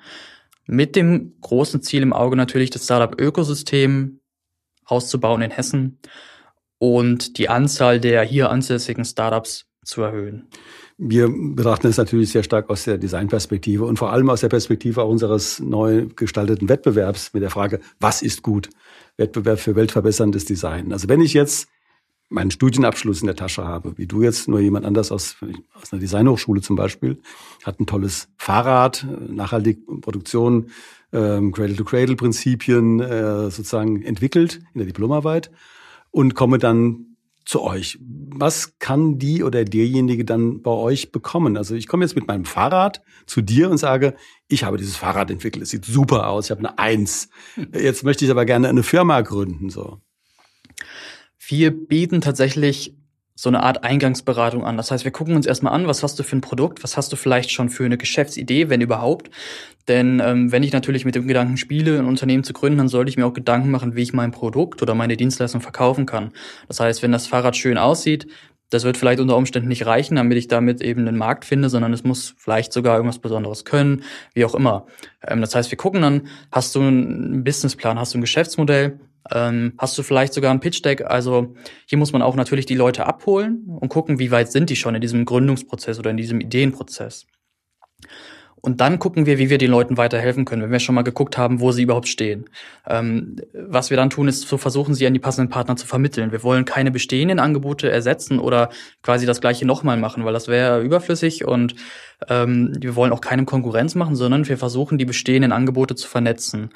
mit 0.67 0.95
dem 0.95 1.35
großen 1.41 1.83
Ziel 1.83 2.03
im 2.03 2.13
Auge 2.13 2.37
natürlich 2.37 2.71
das 2.71 2.85
Startup-Ökosystem 2.85 4.21
auszubauen 4.85 5.43
in 5.43 5.51
Hessen 5.51 5.99
und 6.79 7.39
die 7.39 7.49
Anzahl 7.49 7.99
der 8.01 8.23
hier 8.23 8.51
ansässigen 8.51 9.05
Startups 9.05 9.67
zu 9.85 10.03
erhöhen. 10.03 10.47
Wir 10.97 11.29
betrachten 11.29 11.89
es 11.89 11.97
natürlich 11.97 12.31
sehr 12.31 12.43
stark 12.43 12.71
aus 12.71 12.85
der 12.85 12.99
Designperspektive 12.99 13.85
und 13.85 13.99
vor 13.99 14.13
allem 14.13 14.29
aus 14.31 14.43
der 14.43 14.49
Perspektive 14.49 15.05
unseres 15.05 15.59
neu 15.59 16.07
gestalteten 16.15 16.69
Wettbewerbs 16.69 17.33
mit 17.33 17.43
der 17.43 17.51
Frage, 17.51 17.81
was 17.99 18.23
ist 18.23 18.43
gut? 18.43 18.69
Wettbewerb 19.21 19.61
für 19.61 19.77
weltverbesserndes 19.77 20.45
Design. 20.45 20.93
Also 20.93 21.09
wenn 21.09 21.21
ich 21.21 21.35
jetzt 21.35 21.69
meinen 22.31 22.51
Studienabschluss 22.51 23.21
in 23.21 23.27
der 23.27 23.37
Tasche 23.37 23.65
habe, 23.65 23.99
wie 23.99 24.07
du 24.07 24.23
jetzt, 24.23 24.49
nur 24.49 24.61
jemand 24.61 24.87
anders 24.87 25.13
aus, 25.13 25.37
aus 25.75 25.93
einer 25.93 26.01
Designhochschule 26.01 26.61
zum 26.63 26.77
Beispiel, 26.77 27.21
hat 27.65 27.79
ein 27.81 27.87
tolles 27.87 28.29
Fahrrad, 28.37 29.07
nachhaltige 29.29 29.81
Produktion, 30.01 30.71
ähm, 31.13 31.53
Cradle-to-Cradle-Prinzipien 31.53 33.01
äh, 33.01 33.51
sozusagen 33.51 34.03
entwickelt 34.03 34.61
in 34.75 34.79
der 34.79 34.87
Diplomarbeit 34.87 35.51
und 36.13 36.35
komme 36.35 36.59
dann 36.59 37.10
zu 37.45 37.63
euch. 37.63 37.99
Was 38.01 38.79
kann 38.79 39.19
die 39.19 39.43
oder 39.43 39.65
derjenige 39.65 40.25
dann 40.25 40.63
bei 40.63 40.71
euch 40.71 41.13
bekommen? 41.13 41.57
Also 41.57 41.75
ich 41.75 41.87
komme 41.87 42.05
jetzt 42.05 42.15
mit 42.15 42.27
meinem 42.27 42.45
Fahrrad 42.45 43.03
zu 43.27 43.41
dir 43.41 43.71
und 43.71 43.79
sage, 43.79 44.15
ich 44.49 44.65
habe 44.65 44.77
dieses 44.77 44.97
Fahrrad 44.97 45.31
entwickelt, 45.31 45.63
es 45.63 45.71
sieht 45.71 45.85
super 45.85 46.29
aus, 46.29 46.47
ich 46.47 46.51
habe 46.51 46.61
eine 46.61 46.79
Eins. 46.79 47.29
Jetzt 47.73 48.05
möchte 48.05 48.25
ich 48.25 48.31
aber 48.31 48.45
gerne 48.45 48.69
eine 48.69 48.83
Firma 48.83 49.21
gründen, 49.21 49.71
so. 49.71 50.01
Wir 51.39 51.71
bieten 51.73 52.21
tatsächlich 52.21 52.97
so 53.41 53.49
eine 53.49 53.63
Art 53.63 53.85
Eingangsberatung 53.85 54.67
an. 54.67 54.77
Das 54.77 54.91
heißt, 54.91 55.05
wir 55.05 55.13
gucken 55.13 55.35
uns 55.35 55.47
erstmal 55.47 55.73
an, 55.73 55.87
was 55.87 56.03
hast 56.03 56.19
du 56.19 56.23
für 56.23 56.37
ein 56.37 56.43
Produkt, 56.43 56.85
was 56.85 56.99
hast 56.99 57.11
du 57.11 57.17
vielleicht 57.17 57.51
schon 57.51 57.71
für 57.71 57.87
eine 57.87 57.97
Geschäftsidee, 57.97 58.69
wenn 58.69 58.83
überhaupt. 58.83 59.31
Denn 59.89 60.21
ähm, 60.23 60.53
wenn 60.53 60.63
ich 60.63 60.75
natürlich 60.75 61.07
mit 61.07 61.15
dem 61.15 61.27
Gedanken 61.27 61.57
spiele, 61.57 61.99
ein 61.99 62.05
Unternehmen 62.05 62.45
zu 62.45 62.53
gründen, 62.53 62.77
dann 62.77 62.89
sollte 62.89 63.09
ich 63.09 63.17
mir 63.17 63.25
auch 63.25 63.33
Gedanken 63.33 63.71
machen, 63.71 63.97
wie 63.97 64.03
ich 64.03 64.13
mein 64.13 64.31
Produkt 64.31 64.83
oder 64.83 64.95
meine 64.95 65.17
Dienstleistung 65.17 65.63
verkaufen 65.63 66.05
kann. 66.05 66.33
Das 66.69 66.81
heißt, 66.81 67.03
wenn 67.03 67.13
das 67.13 67.29
Fahrrad 67.29 67.57
schön 67.57 67.79
aussieht, 67.79 68.27
das 68.69 68.85
wird 68.85 68.99
vielleicht 68.99 69.21
unter 69.21 69.39
Umständen 69.39 69.71
nicht 69.71 69.87
reichen, 69.87 70.17
damit 70.17 70.37
ich 70.37 70.47
damit 70.47 70.83
eben 70.83 71.09
einen 71.09 71.17
Markt 71.17 71.47
finde, 71.47 71.71
sondern 71.71 71.95
es 71.95 72.05
muss 72.05 72.35
vielleicht 72.37 72.75
sogar 72.75 72.97
irgendwas 72.97 73.21
Besonderes 73.21 73.65
können, 73.65 74.05
wie 74.35 74.45
auch 74.45 74.55
immer. 74.55 74.85
Ähm, 75.27 75.41
das 75.41 75.55
heißt, 75.55 75.71
wir 75.71 75.79
gucken 75.79 76.03
dann, 76.03 76.29
hast 76.53 76.75
du 76.75 76.83
einen 76.83 77.43
Businessplan, 77.43 77.99
hast 77.99 78.13
du 78.13 78.19
ein 78.19 78.21
Geschäftsmodell, 78.21 79.01
ähm, 79.31 79.75
hast 79.79 79.97
du 79.99 80.03
vielleicht 80.03 80.33
sogar 80.33 80.51
ein 80.51 80.61
Pitch 80.61 80.85
Deck? 80.85 81.03
Also 81.03 81.55
hier 81.87 81.99
muss 81.99 82.13
man 82.13 82.23
auch 82.23 82.37
natürlich 82.37 82.67
die 82.67 82.75
Leute 82.75 83.07
abholen 83.07 83.65
und 83.67 83.89
gucken, 83.89 84.19
wie 84.19 84.31
weit 84.31 84.51
sind 84.51 84.71
die 84.71 84.77
schon 84.77 84.95
in 84.95 85.01
diesem 85.01 85.25
Gründungsprozess 85.25 85.99
oder 85.99 86.11
in 86.11 86.17
diesem 86.17 86.41
Ideenprozess. 86.41 87.27
Und 88.63 88.81
dann 88.81 88.99
gucken 88.99 89.25
wir, 89.27 89.39
wie 89.39 89.49
wir 89.49 89.59
den 89.59 89.71
Leuten 89.71 89.97
weiterhelfen 89.97 90.45
können, 90.45 90.63
wenn 90.63 90.73
wir 90.73 90.81
schon 90.81 90.95
mal 90.95 91.03
geguckt 91.03 91.39
haben, 91.39 91.61
wo 91.61 91.73
sie 91.73 91.83
überhaupt 91.83 92.09
stehen. 92.09 92.45
Ähm, 92.87 93.37
was 93.55 93.91
wir 93.91 93.97
dann 93.97 94.11
tun, 94.11 94.29
ist 94.29 94.47
zu 94.47 94.59
versuchen, 94.59 94.95
sie 94.95 95.07
an 95.07 95.15
die 95.15 95.21
passenden 95.21 95.51
Partner 95.51 95.77
zu 95.77 95.87
vermitteln. 95.87 96.31
Wir 96.31 96.43
wollen 96.43 96.65
keine 96.65 96.91
bestehenden 96.91 97.39
Angebote 97.39 97.91
ersetzen 97.91 98.39
oder 98.39 98.69
quasi 99.03 99.25
das 99.25 99.41
gleiche 99.41 99.65
nochmal 99.65 99.97
machen, 99.97 100.25
weil 100.25 100.35
das 100.35 100.49
wäre 100.49 100.83
überflüssig 100.83 101.47
und 101.47 101.75
ähm, 102.29 102.73
wir 102.79 102.97
wollen 102.97 103.13
auch 103.13 103.23
keinem 103.23 103.47
Konkurrenz 103.47 103.95
machen, 103.95 104.15
sondern 104.15 104.47
wir 104.47 104.59
versuchen, 104.59 104.99
die 104.99 105.07
bestehenden 105.07 105.53
Angebote 105.53 105.95
zu 105.95 106.07
vernetzen. 106.07 106.71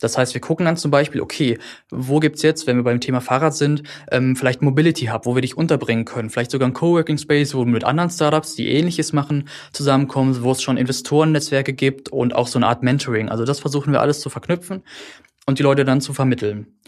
Das 0.00 0.16
heißt, 0.16 0.34
wir 0.34 0.40
gucken 0.40 0.66
dann 0.66 0.76
zum 0.76 0.90
Beispiel, 0.90 1.20
okay, 1.20 1.58
wo 1.90 2.20
gibt's 2.20 2.42
jetzt, 2.42 2.66
wenn 2.66 2.76
wir 2.76 2.84
beim 2.84 3.00
Thema 3.00 3.20
Fahrrad 3.20 3.54
sind, 3.54 3.82
ähm, 4.10 4.36
vielleicht 4.36 4.62
Mobility 4.62 5.06
Hub, 5.06 5.26
wo 5.26 5.34
wir 5.34 5.42
dich 5.42 5.56
unterbringen 5.56 6.04
können, 6.04 6.30
vielleicht 6.30 6.50
sogar 6.50 6.68
ein 6.68 6.72
Coworking 6.72 7.18
Space, 7.18 7.54
wo 7.54 7.64
du 7.64 7.70
mit 7.70 7.84
anderen 7.84 8.10
Startups, 8.10 8.54
die 8.54 8.68
Ähnliches 8.68 9.12
machen, 9.12 9.48
zusammenkommst, 9.72 10.42
wo 10.42 10.52
es 10.52 10.62
schon 10.62 10.76
Investorennetzwerke 10.76 11.72
gibt 11.72 12.10
und 12.10 12.34
auch 12.34 12.46
so 12.46 12.58
eine 12.58 12.66
Art 12.66 12.82
Mentoring. 12.82 13.28
Also 13.28 13.44
das 13.44 13.60
versuchen 13.60 13.92
wir 13.92 14.00
alles 14.00 14.20
zu 14.20 14.30
verknüpfen 14.30 14.82
und 15.46 15.58
die 15.58 15.62
Leute 15.62 15.84
dann 15.84 16.00
zu 16.00 16.12
vermitteln. 16.12 16.78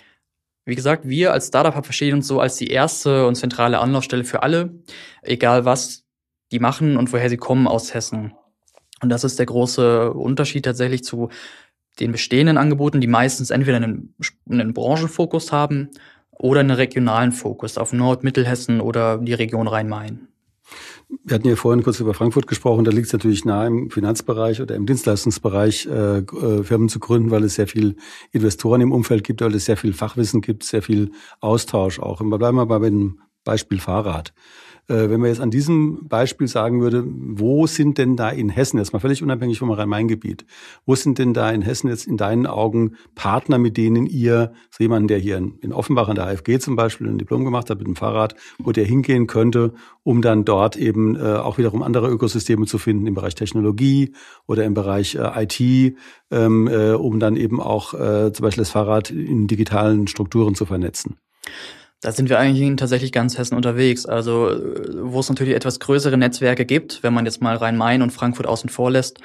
Wie 0.67 0.75
gesagt, 0.76 1.09
wir 1.09 1.33
als 1.33 1.49
Startup 1.49 1.75
Hub 1.75 1.85
verstehen 1.85 2.14
uns 2.14 2.26
so 2.26 2.38
als 2.38 2.57
die 2.57 2.69
erste 2.69 3.26
und 3.26 3.35
zentrale 3.35 3.81
Anlaufstelle 3.81 4.25
für 4.25 4.43
alle, 4.43 4.71
egal 5.23 5.64
was 5.64 6.05
die 6.52 6.61
machen 6.61 6.97
und 6.97 7.12
woher 7.12 7.29
sie 7.29 7.38
kommen 7.38 7.67
aus 7.67 7.95
Hessen. 7.95 8.35
Und 9.02 9.09
das 9.09 9.25
ist 9.25 9.38
der 9.38 9.47
große 9.47 10.12
Unterschied 10.12 10.64
tatsächlich 10.64 11.02
zu 11.02 11.31
den 12.00 12.12
bestehenden 12.12 12.57
Angeboten, 12.57 13.00
die 13.00 13.07
meistens 13.07 13.50
entweder 13.50 13.76
einen, 13.76 14.14
einen 14.49 14.75
Branchenfokus 14.75 15.52
haben 15.52 15.90
oder 16.30 16.61
einen 16.61 16.71
regionalen 16.71 17.33
Fokus 17.33 17.78
auf 17.78 17.92
Nord-, 17.92 18.25
Mittelhessen 18.25 18.80
oder 18.80 19.19
die 19.19 19.35
Region 19.35 19.69
Rhein-Main. 19.69 20.28
Wir 21.25 21.35
hatten 21.35 21.49
ja 21.49 21.57
vorhin 21.57 21.83
kurz 21.83 21.99
über 21.99 22.14
Frankfurt 22.14 22.47
gesprochen. 22.47 22.85
Da 22.85 22.92
liegt 22.92 23.09
es 23.09 23.12
natürlich 23.12 23.45
nahe, 23.45 23.66
im 23.66 23.90
Finanzbereich 23.90 24.62
oder 24.62 24.76
im 24.76 24.87
Dienstleistungsbereich 24.87 25.87
äh, 25.87 26.19
äh, 26.19 26.62
Firmen 26.62 26.88
zu 26.88 27.00
gründen, 27.00 27.33
weil 27.33 27.42
es 27.42 27.57
sehr 27.57 27.66
viel 27.66 27.97
Investoren 28.30 28.80
im 28.80 28.92
Umfeld 28.92 29.25
gibt, 29.25 29.40
weil 29.40 29.54
es 29.54 29.64
sehr 29.64 29.76
viel 29.76 29.92
Fachwissen 29.92 30.40
gibt, 30.40 30.62
sehr 30.62 30.83
viel 30.83 31.11
Austausch 31.40 31.99
auch. 31.99 32.21
Und 32.21 32.28
wir 32.28 32.38
bleiben 32.38 32.57
mal 32.57 32.66
bei 32.66 32.78
dem 32.78 33.21
Beispiel 33.42 33.80
Fahrrad. 33.80 34.33
Äh, 34.88 35.08
wenn 35.08 35.20
man 35.20 35.28
jetzt 35.28 35.40
an 35.40 35.50
diesem 35.50 36.08
Beispiel 36.08 36.49
sagen 36.49 36.80
würde, 36.80 37.04
wo 37.06 37.66
sind 37.66 37.99
denn 37.99 38.16
da 38.16 38.30
in 38.30 38.49
Hessen, 38.49 38.78
jetzt 38.78 38.92
mal 38.92 38.99
völlig 38.99 39.22
unabhängig 39.22 39.58
vom 39.58 39.70
Rhein-Main-Gebiet, 39.70 40.44
wo 40.87 40.94
sind 40.94 41.18
denn 41.18 41.34
da 41.34 41.50
in 41.50 41.62
Hessen 41.62 41.88
jetzt 41.88 42.06
in 42.06 42.16
deinen 42.16 42.46
Augen 42.46 42.96
Partner, 43.14 43.58
mit 43.58 43.76
denen 43.76 44.06
ihr, 44.06 44.52
so 44.70 44.82
jemanden, 44.82 45.08
der 45.08 45.18
hier 45.18 45.37
in 45.37 45.72
Offenbach 45.72 46.08
an 46.08 46.16
der 46.16 46.26
AfG 46.26 46.58
zum 46.58 46.76
Beispiel 46.76 47.08
ein 47.08 47.18
Diplom 47.18 47.44
gemacht 47.44 47.70
hat 47.70 47.78
mit 47.78 47.87
dem 47.87 47.96
Fahrrad, 47.96 48.34
wo 48.58 48.72
der 48.72 48.84
hingehen 48.84 49.26
könnte, 49.26 49.75
um 50.02 50.22
dann 50.22 50.44
dort 50.44 50.76
eben 50.76 51.16
äh, 51.16 51.37
auch 51.37 51.58
wiederum 51.58 51.82
andere 51.82 52.08
Ökosysteme 52.08 52.66
zu 52.66 52.78
finden 52.78 53.06
im 53.06 53.14
Bereich 53.14 53.34
Technologie 53.34 54.12
oder 54.46 54.64
im 54.64 54.75
Bereich 54.75 55.14
äh, 55.14 55.44
IT, 55.44 55.96
ähm, 56.30 56.68
äh, 56.68 56.92
um 56.92 57.20
dann 57.20 57.37
eben 57.37 57.60
auch 57.60 57.90
zum 57.90 58.42
Beispiel 58.42 58.62
das 58.62 58.70
Fahrrad 58.70 59.10
in 59.10 59.46
digitalen 59.46 60.06
Strukturen 60.06 60.54
zu 60.54 60.64
vernetzen? 60.64 61.16
Da 62.02 62.12
sind 62.12 62.30
wir 62.30 62.38
eigentlich 62.38 62.66
in 62.66 62.78
tatsächlich 62.78 63.12
ganz 63.12 63.37
Hessen 63.37 63.57
unterwegs. 63.57 64.07
Also 64.07 64.50
wo 65.02 65.21
es 65.21 65.28
natürlich 65.28 65.54
etwas 65.54 65.80
größere 65.80 66.16
Netzwerke 66.16 66.64
gibt, 66.64 67.02
wenn 67.02 67.12
man 67.12 67.26
jetzt 67.26 67.42
mal 67.42 67.57
Rhein-Main 67.57 68.00
und 68.00 68.11
Frankfurt 68.11 68.47
außen 68.47 68.71
vor 68.71 68.90
lässt, 68.90 69.19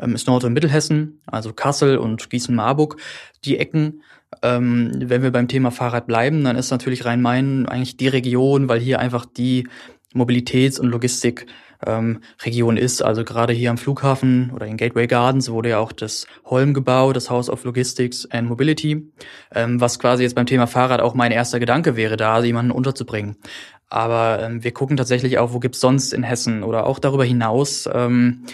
ähm, 0.00 0.14
ist 0.14 0.26
Nord- 0.26 0.44
und 0.44 0.54
Mittelhessen, 0.54 1.20
also 1.26 1.52
Kassel 1.52 1.98
und 1.98 2.30
Gießen-Marburg, 2.30 2.96
die 3.44 3.58
Ecken. 3.58 4.02
Ähm, 4.40 4.92
wenn 4.96 5.22
wir 5.22 5.30
beim 5.30 5.46
Thema 5.46 5.70
Fahrrad 5.70 6.06
bleiben, 6.06 6.42
dann 6.42 6.56
ist 6.56 6.70
natürlich 6.70 7.04
Rhein-Main 7.04 7.66
eigentlich 7.66 7.98
die 7.98 8.08
Region, 8.08 8.68
weil 8.68 8.80
hier 8.80 8.98
einfach 8.98 9.26
die 9.26 9.68
Mobilitäts- 10.14 10.80
und 10.80 10.88
Logistik 10.88 11.46
ähm, 11.86 12.20
Region 12.44 12.76
ist. 12.76 13.02
Also 13.02 13.24
gerade 13.24 13.52
hier 13.52 13.70
am 13.70 13.78
Flughafen 13.78 14.50
oder 14.54 14.66
in 14.66 14.76
Gateway 14.76 15.06
Gardens 15.06 15.50
wurde 15.50 15.70
ja 15.70 15.78
auch 15.78 15.92
das 15.92 16.26
Holm 16.44 16.74
gebaut, 16.74 17.16
das 17.16 17.30
House 17.30 17.48
of 17.48 17.64
Logistics 17.64 18.28
and 18.30 18.48
Mobility, 18.48 19.12
ähm, 19.54 19.80
was 19.80 19.98
quasi 19.98 20.22
jetzt 20.22 20.34
beim 20.34 20.46
Thema 20.46 20.66
Fahrrad 20.66 21.00
auch 21.00 21.14
mein 21.14 21.32
erster 21.32 21.60
Gedanke 21.60 21.96
wäre, 21.96 22.16
da 22.16 22.42
jemanden 22.42 22.72
unterzubringen. 22.72 23.36
Aber 23.88 24.42
ähm, 24.42 24.64
wir 24.64 24.72
gucken 24.72 24.96
tatsächlich 24.96 25.38
auch, 25.38 25.52
wo 25.52 25.58
gibt's 25.58 25.80
sonst 25.80 26.14
in 26.14 26.22
Hessen 26.22 26.62
oder 26.62 26.86
auch 26.86 26.98
darüber 26.98 27.24
hinaus 27.24 27.88
ähm, 27.92 28.44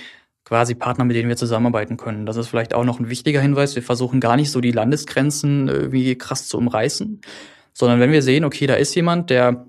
quasi 0.45 0.75
Partner, 0.75 1.05
mit 1.05 1.15
denen 1.15 1.29
wir 1.29 1.37
zusammenarbeiten 1.37 1.97
können. 1.97 2.25
Das 2.27 2.37
ist 2.37 2.49
vielleicht 2.49 2.75
auch 2.75 2.85
noch 2.85 2.99
ein 2.99 3.11
wichtiger 3.11 3.41
Hinweis. 3.41 3.77
Wir 3.77 3.83
versuchen 3.83 4.19
gar 4.19 4.35
nicht 4.35 4.51
so 4.51 4.61
die 4.61 4.73
Landesgrenzen 4.73 5.69
irgendwie 5.69 6.17
krass 6.17 6.49
zu 6.49 6.57
umreißen, 6.57 7.21
sondern 7.73 8.01
wenn 8.01 8.13
wir 8.13 8.23
sehen, 8.23 8.45
okay, 8.45 8.67
da 8.67 8.75
ist 8.75 8.95
jemand, 8.95 9.31
der 9.31 9.67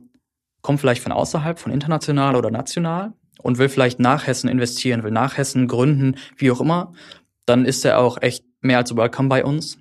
kommt 0.61 0.79
vielleicht 0.79 1.03
von 1.03 1.11
außerhalb, 1.11 1.59
von 1.59 1.71
international 1.71 2.35
oder 2.35 2.49
national 2.49 3.13
und 3.41 3.57
will 3.57 3.69
vielleicht 3.69 3.99
nach 3.99 4.27
Hessen 4.27 4.49
investieren, 4.49 5.03
will 5.03 5.11
nach 5.11 5.37
Hessen 5.37 5.67
gründen, 5.67 6.15
wie 6.37 6.51
auch 6.51 6.61
immer, 6.61 6.93
dann 7.45 7.65
ist 7.65 7.85
er 7.85 7.99
auch 7.99 8.21
echt 8.21 8.43
mehr 8.61 8.77
als 8.77 8.95
welcome 8.95 9.29
bei 9.29 9.43
uns. 9.43 9.77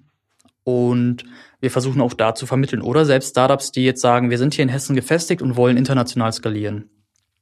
Und 0.64 1.24
wir 1.60 1.70
versuchen 1.70 2.00
auch 2.00 2.14
da 2.14 2.34
zu 2.34 2.46
vermitteln. 2.46 2.82
Oder 2.82 3.04
selbst 3.04 3.30
Startups, 3.30 3.72
die 3.72 3.84
jetzt 3.84 4.00
sagen, 4.00 4.30
wir 4.30 4.38
sind 4.38 4.54
hier 4.54 4.62
in 4.62 4.68
Hessen 4.68 4.94
gefestigt 4.94 5.42
und 5.42 5.56
wollen 5.56 5.76
international 5.76 6.32
skalieren. 6.32 6.90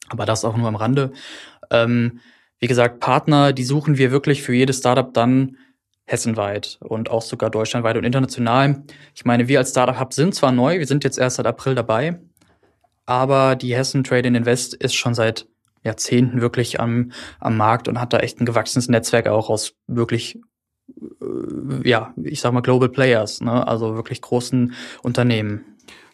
Aber 0.08 0.26
das 0.26 0.44
auch 0.44 0.56
nur 0.56 0.68
am 0.68 0.76
Rande. 0.76 1.12
Ähm, 1.70 2.20
wie 2.58 2.68
gesagt, 2.68 3.00
Partner, 3.00 3.52
die 3.52 3.64
suchen 3.64 3.99
wir 3.99 4.11
wirklich 4.11 4.42
für 4.42 4.54
jedes 4.54 4.78
Startup 4.78 5.12
dann 5.12 5.56
hessenweit 6.06 6.78
und 6.80 7.11
auch 7.11 7.23
sogar 7.23 7.50
deutschlandweit 7.50 7.96
und 7.96 8.04
international. 8.04 8.85
Ich 9.14 9.25
meine, 9.25 9.49
wir 9.49 9.58
als 9.58 9.70
Startup 9.70 9.99
Hub 9.99 10.12
sind 10.14 10.35
zwar 10.35 10.52
neu, 10.52 10.78
wir 10.78 10.87
sind 10.87 11.04
jetzt 11.04 11.18
erst 11.18 11.37
seit 11.37 11.46
April 11.46 11.75
dabei, 11.75 12.20
aber 13.04 13.56
die 13.56 13.75
Hessen 13.75 14.04
Trade 14.04 14.28
and 14.28 14.37
Invest 14.37 14.75
ist 14.75 14.94
schon 14.94 15.14
seit 15.14 15.46
Jahrzehnten 15.87 16.40
wirklich 16.40 16.81
am, 16.81 17.12
am 17.40 17.57
Markt 17.57 17.88
und 17.88 18.00
hat 18.00 18.12
da 18.12 18.19
echt 18.19 18.40
ein 18.40 18.47
gewachsenes 18.47 18.88
Netzwerk 18.88 19.28
auch 19.28 19.49
aus 19.49 19.75
wirklich, 19.87 20.38
äh, 21.23 21.88
ja, 21.88 22.12
ich 22.23 22.40
sag 22.40 22.52
mal 22.52 22.61
Global 22.61 22.88
Players, 22.88 23.40
ne? 23.40 23.66
also 23.66 23.95
wirklich 23.95 24.21
großen 24.21 24.75
Unternehmen. 25.02 25.64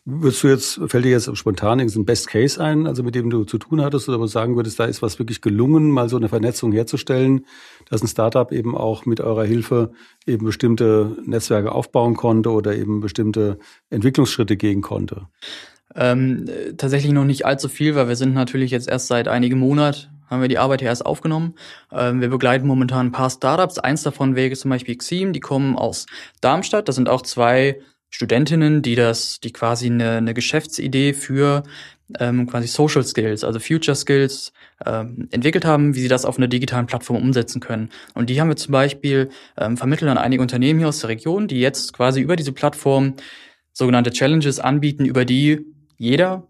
Würdest 0.04 0.42
du 0.42 0.48
jetzt, 0.48 0.80
fällt 0.88 1.04
dir 1.04 1.12
jetzt 1.12 1.36
spontan 1.36 1.78
irgendein 1.78 2.04
Best 2.04 2.26
Case 2.26 2.60
ein, 2.60 2.88
also 2.88 3.04
mit 3.04 3.14
dem 3.14 3.30
du 3.30 3.44
zu 3.44 3.56
tun 3.56 3.80
hattest, 3.80 4.08
oder 4.08 4.26
sagen 4.26 4.56
würdest, 4.56 4.80
da 4.80 4.84
ist 4.84 5.00
was 5.00 5.20
wirklich 5.20 5.40
gelungen, 5.40 5.92
mal 5.92 6.08
so 6.08 6.16
eine 6.16 6.28
Vernetzung 6.28 6.72
herzustellen, 6.72 7.46
dass 7.88 8.02
ein 8.02 8.08
Startup 8.08 8.50
eben 8.50 8.76
auch 8.76 9.06
mit 9.06 9.20
eurer 9.20 9.44
Hilfe 9.44 9.92
eben 10.26 10.44
bestimmte 10.44 11.16
Netzwerke 11.24 11.70
aufbauen 11.70 12.16
konnte 12.16 12.50
oder 12.50 12.74
eben 12.74 12.98
bestimmte 12.98 13.60
Entwicklungsschritte 13.90 14.56
gehen 14.56 14.82
konnte? 14.82 15.28
Ähm, 15.94 16.46
tatsächlich 16.76 17.12
noch 17.12 17.24
nicht 17.24 17.44
allzu 17.44 17.68
viel, 17.68 17.94
weil 17.94 18.08
wir 18.08 18.16
sind 18.16 18.34
natürlich 18.34 18.70
jetzt 18.70 18.88
erst 18.88 19.08
seit 19.08 19.28
einigen 19.28 19.58
Monaten 19.58 20.08
haben 20.32 20.40
wir 20.40 20.48
die 20.48 20.58
Arbeit 20.58 20.80
hier 20.80 20.88
erst 20.88 21.04
aufgenommen. 21.04 21.54
Ähm, 21.92 22.22
wir 22.22 22.28
begleiten 22.28 22.66
momentan 22.66 23.08
ein 23.08 23.12
paar 23.12 23.28
Startups. 23.28 23.78
Eins 23.78 24.02
davon 24.02 24.34
wäre 24.34 24.56
zum 24.56 24.70
Beispiel 24.70 24.96
Xim, 24.96 25.34
die 25.34 25.40
kommen 25.40 25.76
aus 25.76 26.06
Darmstadt. 26.40 26.88
Das 26.88 26.96
sind 26.96 27.10
auch 27.10 27.20
zwei 27.20 27.80
Studentinnen, 28.08 28.82
die 28.82 28.94
das, 28.94 29.40
die 29.40 29.52
quasi 29.52 29.86
eine, 29.86 30.16
eine 30.16 30.34
Geschäftsidee 30.34 31.12
für 31.12 31.64
ähm, 32.18 32.46
quasi 32.46 32.66
Social 32.66 33.04
Skills, 33.04 33.44
also 33.44 33.58
Future 33.58 33.94
Skills 33.94 34.52
ähm, 34.84 35.28
entwickelt 35.30 35.64
haben, 35.64 35.94
wie 35.94 36.00
sie 36.00 36.08
das 36.08 36.24
auf 36.24 36.38
einer 36.38 36.48
digitalen 36.48 36.86
Plattform 36.86 37.16
umsetzen 37.16 37.60
können. 37.60 37.90
Und 38.14 38.28
die 38.28 38.40
haben 38.40 38.48
wir 38.48 38.56
zum 38.56 38.72
Beispiel 38.72 39.30
ähm, 39.58 39.76
vermittelt 39.76 40.10
an 40.10 40.18
einige 40.18 40.42
Unternehmen 40.42 40.78
hier 40.78 40.88
aus 40.88 41.00
der 41.00 41.10
Region, 41.10 41.46
die 41.46 41.60
jetzt 41.60 41.92
quasi 41.92 42.20
über 42.20 42.36
diese 42.36 42.52
Plattform 42.52 43.14
sogenannte 43.72 44.10
Challenges 44.10 44.60
anbieten, 44.60 45.04
über 45.06 45.24
die 45.24 45.71
jeder, 45.96 46.46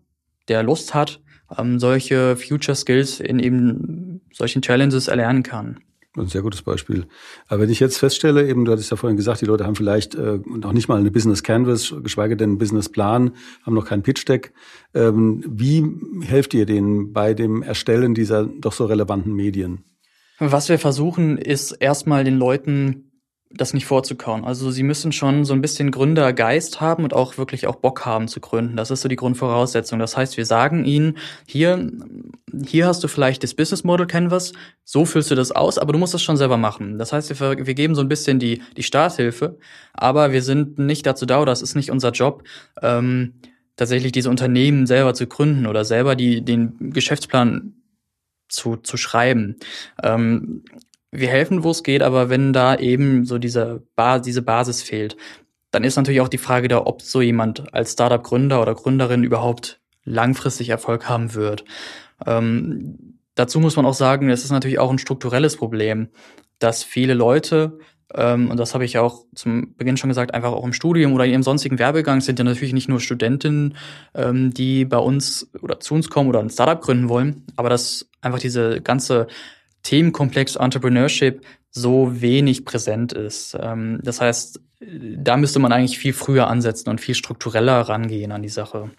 der 0.49 0.62
Lust 0.62 0.94
hat, 0.94 1.20
ähm, 1.56 1.78
solche 1.78 2.37
Future 2.37 2.76
Skills 2.76 3.20
in 3.20 3.38
eben 3.38 4.20
solchen 4.32 4.62
Challenges 4.62 5.08
erlernen 5.08 5.42
kann. 5.42 5.80
Ein 6.14 6.26
sehr 6.26 6.42
gutes 6.42 6.61
Beispiel. 6.61 7.06
Aber 7.49 7.62
wenn 7.62 7.70
ich 7.70 7.80
jetzt 7.80 7.96
feststelle, 7.96 8.46
eben, 8.46 8.66
du 8.66 8.72
hattest 8.72 8.90
ja 8.90 8.99
vorhin 8.99 9.16
gesagt, 9.16 9.40
die 9.40 9.46
Leute 9.46 9.64
haben 9.64 9.76
vielleicht 9.76 10.14
äh, 10.14 10.40
noch 10.44 10.75
nicht 10.75 10.87
mal 10.87 11.00
eine 11.00 11.11
Business 11.11 11.42
Canvas, 11.42 11.94
geschweige 12.02 12.37
denn 12.37 12.50
einen 12.50 12.58
Business 12.58 12.90
Plan, 12.90 13.32
haben 13.62 13.75
noch 13.75 13.87
keinen 13.87 14.02
Pitch 14.02 14.28
Deck. 14.28 14.52
Ähm, 14.92 15.42
wie 15.49 15.82
helft 16.26 16.52
ihr 16.52 16.66
denen 16.66 17.14
bei 17.14 17.32
dem 17.32 17.62
Erstellen 17.62 18.14
dieser 18.14 18.44
doch 18.44 18.75
so 18.75 18.84
relevanten 18.84 19.32
Medien? 19.32 19.84
Was 20.38 20.68
wir 20.68 20.78
versuchen, 20.78 21.38
ist 21.38 21.72
erstmal 21.72 22.25
den 22.25 22.37
Leuten 22.37 23.12
das 23.54 23.75
nicht 23.75 23.87
vorzukauen. 23.87 24.44
Also 24.44 24.71
sie 24.71 24.82
müssen 24.82 25.12
schon 25.12 25.44
so 25.44 25.52
ein 25.52 25.61
bisschen 25.61 25.90
Gründergeist 25.90 26.80
haben 26.80 27.04
und 27.04 27.14
auch 27.14 27.38
wirklich 27.38 27.66
auch 27.66 27.76
Bock 27.76 28.06
haben 28.06 28.28
zu 28.28 28.40
gründen. 28.40 28.76
Das 28.76 28.90
ist 28.90 29.02
so 29.02 29.09
die 29.09 29.16
Grundvoraussetzung. 29.16 29.99
Das 29.99 30.16
heißt, 30.16 30.37
wir 30.37 30.47
sagen 30.47 30.85
ihnen, 30.85 31.18
hier, 31.47 31.90
hier 32.66 32.87
hast 32.87 33.04
du 33.04 33.09
vielleicht 33.09 33.42
das 33.42 33.54
Business 33.54 33.85
Model 33.85 34.06
Canvas, 34.06 34.52
so 34.85 35.04
füllst 35.04 35.30
du 35.30 35.35
das 35.35 35.52
aus, 35.52 35.78
aber 35.78 35.92
du 35.92 35.99
musst 35.99 36.14
das 36.14 36.23
schon 36.23 36.37
selber 36.37 36.56
machen. 36.56 36.99
Das 36.99 37.12
heißt, 37.12 37.28
wir, 37.38 37.66
wir 37.66 37.75
geben 37.75 37.94
so 37.94 38.00
ein 38.00 38.09
bisschen 38.09 38.38
die, 38.38 38.62
die 38.76 38.82
Starthilfe, 38.82 39.59
aber 39.92 40.32
wir 40.32 40.42
sind 40.42 40.78
nicht 40.78 41.06
dazu 41.06 41.26
da, 41.26 41.40
oder 41.40 41.52
das 41.52 41.62
ist 41.62 41.75
nicht 41.75 41.90
unser 41.90 42.11
Job, 42.11 42.44
ähm, 42.80 43.35
tatsächlich 43.76 44.12
diese 44.12 44.30
Unternehmen 44.30 44.87
selber 44.87 45.14
zu 45.14 45.26
gründen 45.26 45.66
oder 45.66 45.85
selber 45.85 46.16
die, 46.16 46.44
den 46.44 46.92
Geschäftsplan 46.92 47.75
zu, 48.49 48.76
zu 48.76 48.97
schreiben. 48.97 49.56
Ähm, 50.02 50.64
wir 51.12 51.28
helfen, 51.28 51.62
wo 51.62 51.71
es 51.71 51.83
geht, 51.83 52.02
aber 52.02 52.31
wenn 52.31 52.52
da 52.52 52.75
eben 52.75 53.25
so 53.25 53.38
diese, 53.38 53.83
ba 53.95 54.19
diese 54.19 54.42
Basis 54.42 54.83
fehlt, 54.83 55.16
dann 55.71 55.85
ist 55.85 55.97
natürlich 55.97 56.21
auch 56.21 56.28
die 56.28 56.38
Frage 56.38 56.69
da, 56.69 56.85
ob 56.85 57.02
so 57.02 57.21
jemand 57.21 57.73
als 57.73 57.92
Startup-Gründer 57.92 58.61
oder 58.61 58.75
Gründerin 58.75 59.23
überhaupt 59.23 59.81
langfristig 60.04 60.71
Erfolg 60.71 61.09
haben 61.09 61.35
wird. 61.35 61.64
Ähm, 62.26 63.19
dazu 63.35 63.61
muss 63.61 63.76
man 63.76 63.87
auch 63.87 63.95
sagen, 63.95 64.31
es 64.31 64.45
ist 64.45 64.50
natürlich 64.50 64.78
auch 64.78 64.90
ein 64.90 64.99
strukturelles 64.99 65.57
Problem, 65.57 66.09
dass 66.59 66.83
viele 66.83 67.14
Leute 67.14 67.78
ähm, 68.14 68.50
und 68.50 68.59
das 68.59 68.75
habe 68.75 68.85
ich 68.85 68.99
auch 68.99 69.25
zum 69.35 69.75
Beginn 69.76 69.97
schon 69.97 70.09
gesagt, 70.09 70.35
einfach 70.35 70.52
auch 70.52 70.64
im 70.64 70.73
Studium 70.73 71.12
oder 71.12 71.25
in 71.25 71.33
ihrem 71.33 71.42
sonstigen 71.42 71.78
Werbegang 71.78 72.21
sind 72.21 72.38
ja 72.38 72.45
natürlich 72.45 72.75
nicht 72.75 72.88
nur 72.88 73.00
Studentinnen, 73.00 73.76
ähm, 74.14 74.52
die 74.52 74.85
bei 74.85 74.99
uns 74.99 75.50
oder 75.61 75.81
zu 75.81 75.95
uns 75.95 76.11
kommen 76.11 76.28
oder 76.28 76.40
ein 76.40 76.50
Startup 76.50 76.81
gründen 76.81 77.09
wollen, 77.09 77.45
aber 77.57 77.69
dass 77.69 78.11
einfach 78.21 78.38
diese 78.38 78.81
ganze 78.81 79.26
Themenkomplex 79.83 80.57
Entrepreneurship 80.57 81.43
so 81.71 82.21
wenig 82.21 82.65
präsent 82.65 83.12
ist. 83.12 83.57
Ähm, 83.61 84.01
das 84.03 84.21
heißt, 84.21 84.61
da 85.17 85.37
müsste 85.37 85.59
man 85.59 85.73
eigentlich 85.73 85.99
viel 85.99 86.12
früher 86.12 86.49
ansetzen 86.49 86.91
und 86.91 87.01
viel 87.01 87.15
struktureller 87.15 87.81
rangehen 87.83 88.33
an 88.33 88.43
die 88.43 88.49
Sache. 88.49 88.91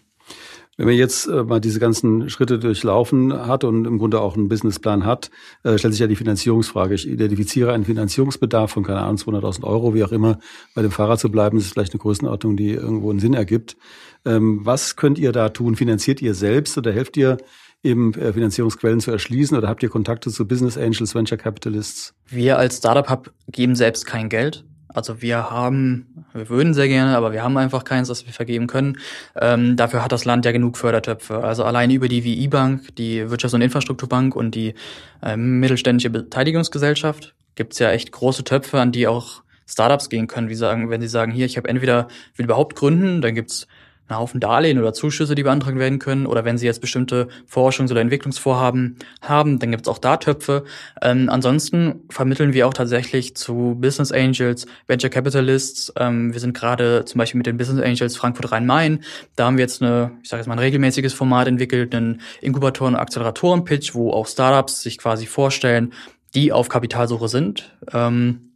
Wenn 0.75 0.87
man 0.87 0.95
jetzt 0.95 1.27
äh, 1.27 1.43
mal 1.43 1.61
diese 1.61 1.79
ganzen 1.79 2.31
Schritte 2.31 2.57
durchlaufen 2.57 3.31
hat 3.45 3.63
und 3.63 3.85
im 3.85 3.99
Grunde 3.99 4.19
auch 4.19 4.35
einen 4.35 4.49
Businessplan 4.49 5.05
hat, 5.05 5.29
äh, 5.63 5.77
stellt 5.77 5.93
sich 5.93 6.01
ja 6.01 6.07
die 6.07 6.15
Finanzierungsfrage. 6.15 6.95
Ich 6.95 7.07
identifiziere 7.07 7.73
einen 7.73 7.85
Finanzierungsbedarf 7.85 8.71
von, 8.71 8.83
keine 8.83 9.01
Ahnung, 9.01 9.17
200.000 9.17 9.63
Euro, 9.65 9.93
wie 9.93 10.03
auch 10.03 10.11
immer. 10.11 10.39
Bei 10.73 10.81
dem 10.81 10.89
Fahrrad 10.89 11.19
zu 11.19 11.29
bleiben, 11.29 11.59
ist 11.59 11.71
vielleicht 11.71 11.93
eine 11.93 11.99
Größenordnung, 11.99 12.57
die 12.57 12.71
irgendwo 12.71 13.11
einen 13.11 13.19
Sinn 13.19 13.35
ergibt. 13.35 13.77
Ähm, 14.25 14.61
was 14.63 14.95
könnt 14.95 15.19
ihr 15.19 15.31
da 15.31 15.49
tun? 15.49 15.75
Finanziert 15.75 16.23
ihr 16.23 16.33
selbst 16.33 16.75
oder 16.75 16.91
helft 16.91 17.17
ihr 17.17 17.37
eben 17.83 18.13
äh, 18.13 18.33
Finanzierungsquellen 18.33 18.99
zu 18.99 19.11
erschließen 19.11 19.57
oder 19.57 19.67
habt 19.67 19.83
ihr 19.83 19.89
Kontakte 19.89 20.31
zu 20.31 20.47
Business 20.47 20.77
Angels, 20.77 21.13
Venture 21.13 21.37
Capitalists? 21.37 22.13
Wir 22.27 22.57
als 22.57 22.77
Startup 22.77 23.09
Hub 23.09 23.31
geben 23.49 23.75
selbst 23.75 24.05
kein 24.05 24.29
Geld. 24.29 24.63
Also 24.87 25.21
wir 25.21 25.49
haben, 25.49 26.25
wir 26.33 26.49
würden 26.49 26.73
sehr 26.73 26.87
gerne, 26.87 27.17
aber 27.17 27.33
wir 27.33 27.43
haben 27.43 27.57
einfach 27.57 27.83
keins, 27.83 28.07
das 28.09 28.25
wir 28.25 28.33
vergeben 28.33 28.67
können. 28.67 28.97
Ähm, 29.35 29.75
dafür 29.75 30.03
hat 30.03 30.11
das 30.11 30.23
Land 30.23 30.45
ja 30.45 30.51
genug 30.51 30.77
Fördertöpfe. 30.77 31.43
Also 31.43 31.63
alleine 31.63 31.93
über 31.93 32.07
die 32.07 32.23
WI-Bank, 32.23 32.95
die 32.95 33.23
Wirtschafts- 33.23 33.55
und 33.55 33.61
Infrastrukturbank 33.61 34.35
und 34.35 34.53
die 34.53 34.75
äh, 35.23 35.35
mittelständische 35.35 36.11
Beteiligungsgesellschaft 36.11 37.33
gibt's 37.55 37.79
ja 37.79 37.91
echt 37.91 38.11
große 38.11 38.43
Töpfe, 38.43 38.79
an 38.79 38.91
die 38.91 39.07
auch 39.07 39.41
Startups 39.65 40.09
gehen 40.09 40.27
können, 40.27 40.49
wie 40.49 40.55
sagen, 40.55 40.89
wenn 40.89 41.01
sie 41.01 41.07
sagen, 41.07 41.31
hier, 41.31 41.45
ich 41.45 41.57
habe 41.57 41.69
entweder 41.69 42.07
will 42.35 42.45
überhaupt 42.45 42.75
gründen, 42.75 43.21
dann 43.21 43.33
gibt's 43.33 43.67
einen 44.07 44.19
Haufen 44.19 44.39
Darlehen 44.39 44.79
oder 44.79 44.93
Zuschüsse, 44.93 45.35
die 45.35 45.43
beantragt 45.43 45.77
werden 45.77 45.99
können. 45.99 46.25
Oder 46.25 46.43
wenn 46.43 46.57
Sie 46.57 46.65
jetzt 46.65 46.81
bestimmte 46.81 47.29
Forschungs- 47.49 47.91
oder 47.91 48.01
Entwicklungsvorhaben 48.01 48.97
haben, 49.21 49.59
dann 49.59 49.71
gibt 49.71 49.83
es 49.83 49.87
auch 49.87 49.97
da 49.97 50.17
Töpfe. 50.17 50.65
Ähm, 51.01 51.29
ansonsten 51.29 52.01
vermitteln 52.09 52.53
wir 52.53 52.67
auch 52.67 52.73
tatsächlich 52.73 53.35
zu 53.35 53.77
Business 53.79 54.11
Angels, 54.11 54.65
Venture 54.87 55.09
Capitalists. 55.09 55.93
Ähm, 55.97 56.33
wir 56.33 56.39
sind 56.39 56.53
gerade 56.53 57.05
zum 57.05 57.19
Beispiel 57.19 57.37
mit 57.37 57.47
den 57.47 57.57
Business 57.57 57.83
Angels 57.83 58.17
Frankfurt 58.17 58.51
Rhein-Main. 58.51 59.03
Da 59.35 59.45
haben 59.45 59.57
wir 59.57 59.63
jetzt 59.63 59.81
eine, 59.81 60.11
ich 60.21 60.29
sage 60.29 60.41
jetzt 60.41 60.47
mal 60.47 60.55
ein 60.55 60.59
regelmäßiges 60.59 61.13
Format 61.13 61.47
entwickelt, 61.47 61.95
einen 61.95 62.21
Inkubatoren- 62.41 62.95
und 62.95 62.99
Acceleratoren-Pitch, 62.99 63.95
wo 63.95 64.11
auch 64.11 64.27
Startups 64.27 64.81
sich 64.81 64.97
quasi 64.97 65.25
vorstellen, 65.25 65.93
die 66.35 66.51
auf 66.51 66.67
Kapitalsuche 66.67 67.29
sind. 67.29 67.73
Ähm, 67.91 68.49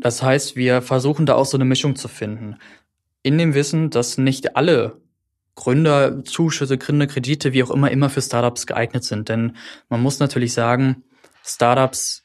das 0.00 0.22
heißt, 0.22 0.54
wir 0.54 0.80
versuchen 0.80 1.26
da 1.26 1.34
auch 1.34 1.46
so 1.46 1.56
eine 1.56 1.64
Mischung 1.64 1.96
zu 1.96 2.06
finden 2.06 2.56
in 3.28 3.36
dem 3.36 3.52
Wissen, 3.52 3.90
dass 3.90 4.16
nicht 4.16 4.56
alle 4.56 5.02
Gründer, 5.54 6.24
Zuschüsse, 6.24 6.78
Gründer, 6.78 7.06
Kredite, 7.06 7.52
wie 7.52 7.62
auch 7.62 7.70
immer, 7.70 7.90
immer 7.90 8.08
für 8.08 8.22
Startups 8.22 8.66
geeignet 8.66 9.04
sind. 9.04 9.28
Denn 9.28 9.54
man 9.90 10.00
muss 10.00 10.18
natürlich 10.18 10.54
sagen, 10.54 11.04
Startups 11.44 12.22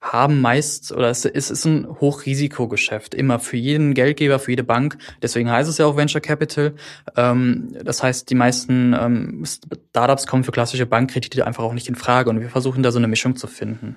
haben 0.00 0.40
meist, 0.40 0.92
oder 0.92 1.10
es 1.10 1.24
ist 1.24 1.64
ein 1.64 1.88
Hochrisikogeschäft, 1.88 3.14
immer 3.14 3.40
für 3.40 3.56
jeden 3.56 3.94
Geldgeber, 3.94 4.38
für 4.38 4.52
jede 4.52 4.64
Bank. 4.64 4.96
Deswegen 5.22 5.50
heißt 5.50 5.68
es 5.68 5.78
ja 5.78 5.86
auch 5.86 5.96
Venture 5.96 6.20
Capital. 6.20 6.74
Ähm, 7.16 7.74
das 7.82 8.02
heißt, 8.02 8.30
die 8.30 8.34
meisten 8.36 8.94
ähm, 9.00 9.44
Startups 9.90 10.28
kommen 10.28 10.44
für 10.44 10.52
klassische 10.52 10.86
Bankkredite 10.86 11.44
einfach 11.46 11.64
auch 11.64 11.74
nicht 11.74 11.88
in 11.88 11.96
Frage. 11.96 12.30
Und 12.30 12.40
wir 12.40 12.48
versuchen 12.48 12.84
da 12.84 12.92
so 12.92 12.98
eine 12.98 13.08
Mischung 13.08 13.34
zu 13.34 13.48
finden. 13.48 13.96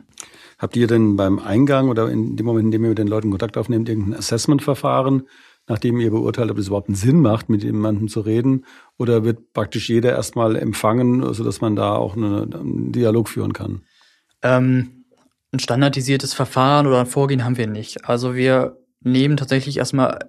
Habt 0.57 0.75
ihr 0.75 0.87
denn 0.87 1.17
beim 1.17 1.37
Eingang 1.37 1.89
oder 1.89 2.09
in 2.09 2.35
dem 2.35 2.45
Moment, 2.45 2.65
in 2.65 2.71
dem 2.71 2.83
ihr 2.83 2.89
mit 2.89 2.97
den 2.97 3.07
Leuten 3.07 3.29
Kontakt 3.29 3.57
aufnehmt, 3.57 3.89
irgendein 3.89 4.17
Assessment-Verfahren, 4.17 5.27
nachdem 5.67 5.99
ihr 5.99 6.11
beurteilt, 6.11 6.51
ob 6.51 6.57
es 6.57 6.67
überhaupt 6.67 6.89
einen 6.89 6.95
Sinn 6.95 7.21
macht, 7.21 7.49
mit 7.49 7.63
jemandem 7.63 8.07
zu 8.07 8.21
reden? 8.21 8.65
Oder 8.97 9.23
wird 9.23 9.53
praktisch 9.53 9.89
jeder 9.89 10.11
erstmal 10.11 10.55
empfangen, 10.55 11.33
sodass 11.33 11.61
man 11.61 11.75
da 11.75 11.95
auch 11.95 12.15
einen 12.15 12.91
Dialog 12.91 13.29
führen 13.29 13.53
kann? 13.53 13.81
Ähm, 14.41 15.05
ein 15.51 15.59
standardisiertes 15.59 16.33
Verfahren 16.33 16.87
oder 16.87 16.99
ein 16.99 17.05
Vorgehen 17.05 17.43
haben 17.43 17.57
wir 17.57 17.67
nicht. 17.67 18.05
Also 18.07 18.35
wir 18.35 18.77
nehmen 19.05 19.37
tatsächlich 19.37 19.77
erstmal 19.77 20.19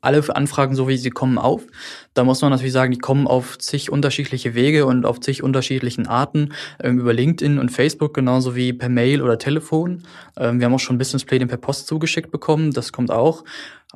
alle 0.00 0.24
Anfragen 0.34 0.76
so, 0.76 0.88
wie 0.88 0.96
sie 0.96 1.10
kommen, 1.10 1.36
auf. 1.36 1.66
Da 2.14 2.22
muss 2.24 2.40
man 2.40 2.50
natürlich 2.50 2.72
sagen, 2.72 2.92
die 2.92 2.98
kommen 2.98 3.26
auf 3.26 3.58
zig 3.58 3.90
unterschiedliche 3.90 4.54
Wege 4.54 4.86
und 4.86 5.04
auf 5.04 5.20
zig 5.20 5.42
unterschiedlichen 5.42 6.06
Arten, 6.06 6.52
ähm, 6.80 7.00
über 7.00 7.12
LinkedIn 7.12 7.58
und 7.58 7.70
Facebook, 7.70 8.14
genauso 8.14 8.54
wie 8.54 8.72
per 8.72 8.88
Mail 8.88 9.20
oder 9.20 9.36
Telefon. 9.38 10.04
Ähm, 10.36 10.60
wir 10.60 10.66
haben 10.66 10.74
auch 10.74 10.80
schon 10.80 10.96
Businesspläne 10.96 11.48
per 11.48 11.56
Post 11.56 11.88
zugeschickt 11.88 12.30
bekommen, 12.30 12.70
das 12.70 12.92
kommt 12.92 13.10
auch. 13.10 13.44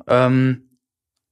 Ähm, 0.07 0.63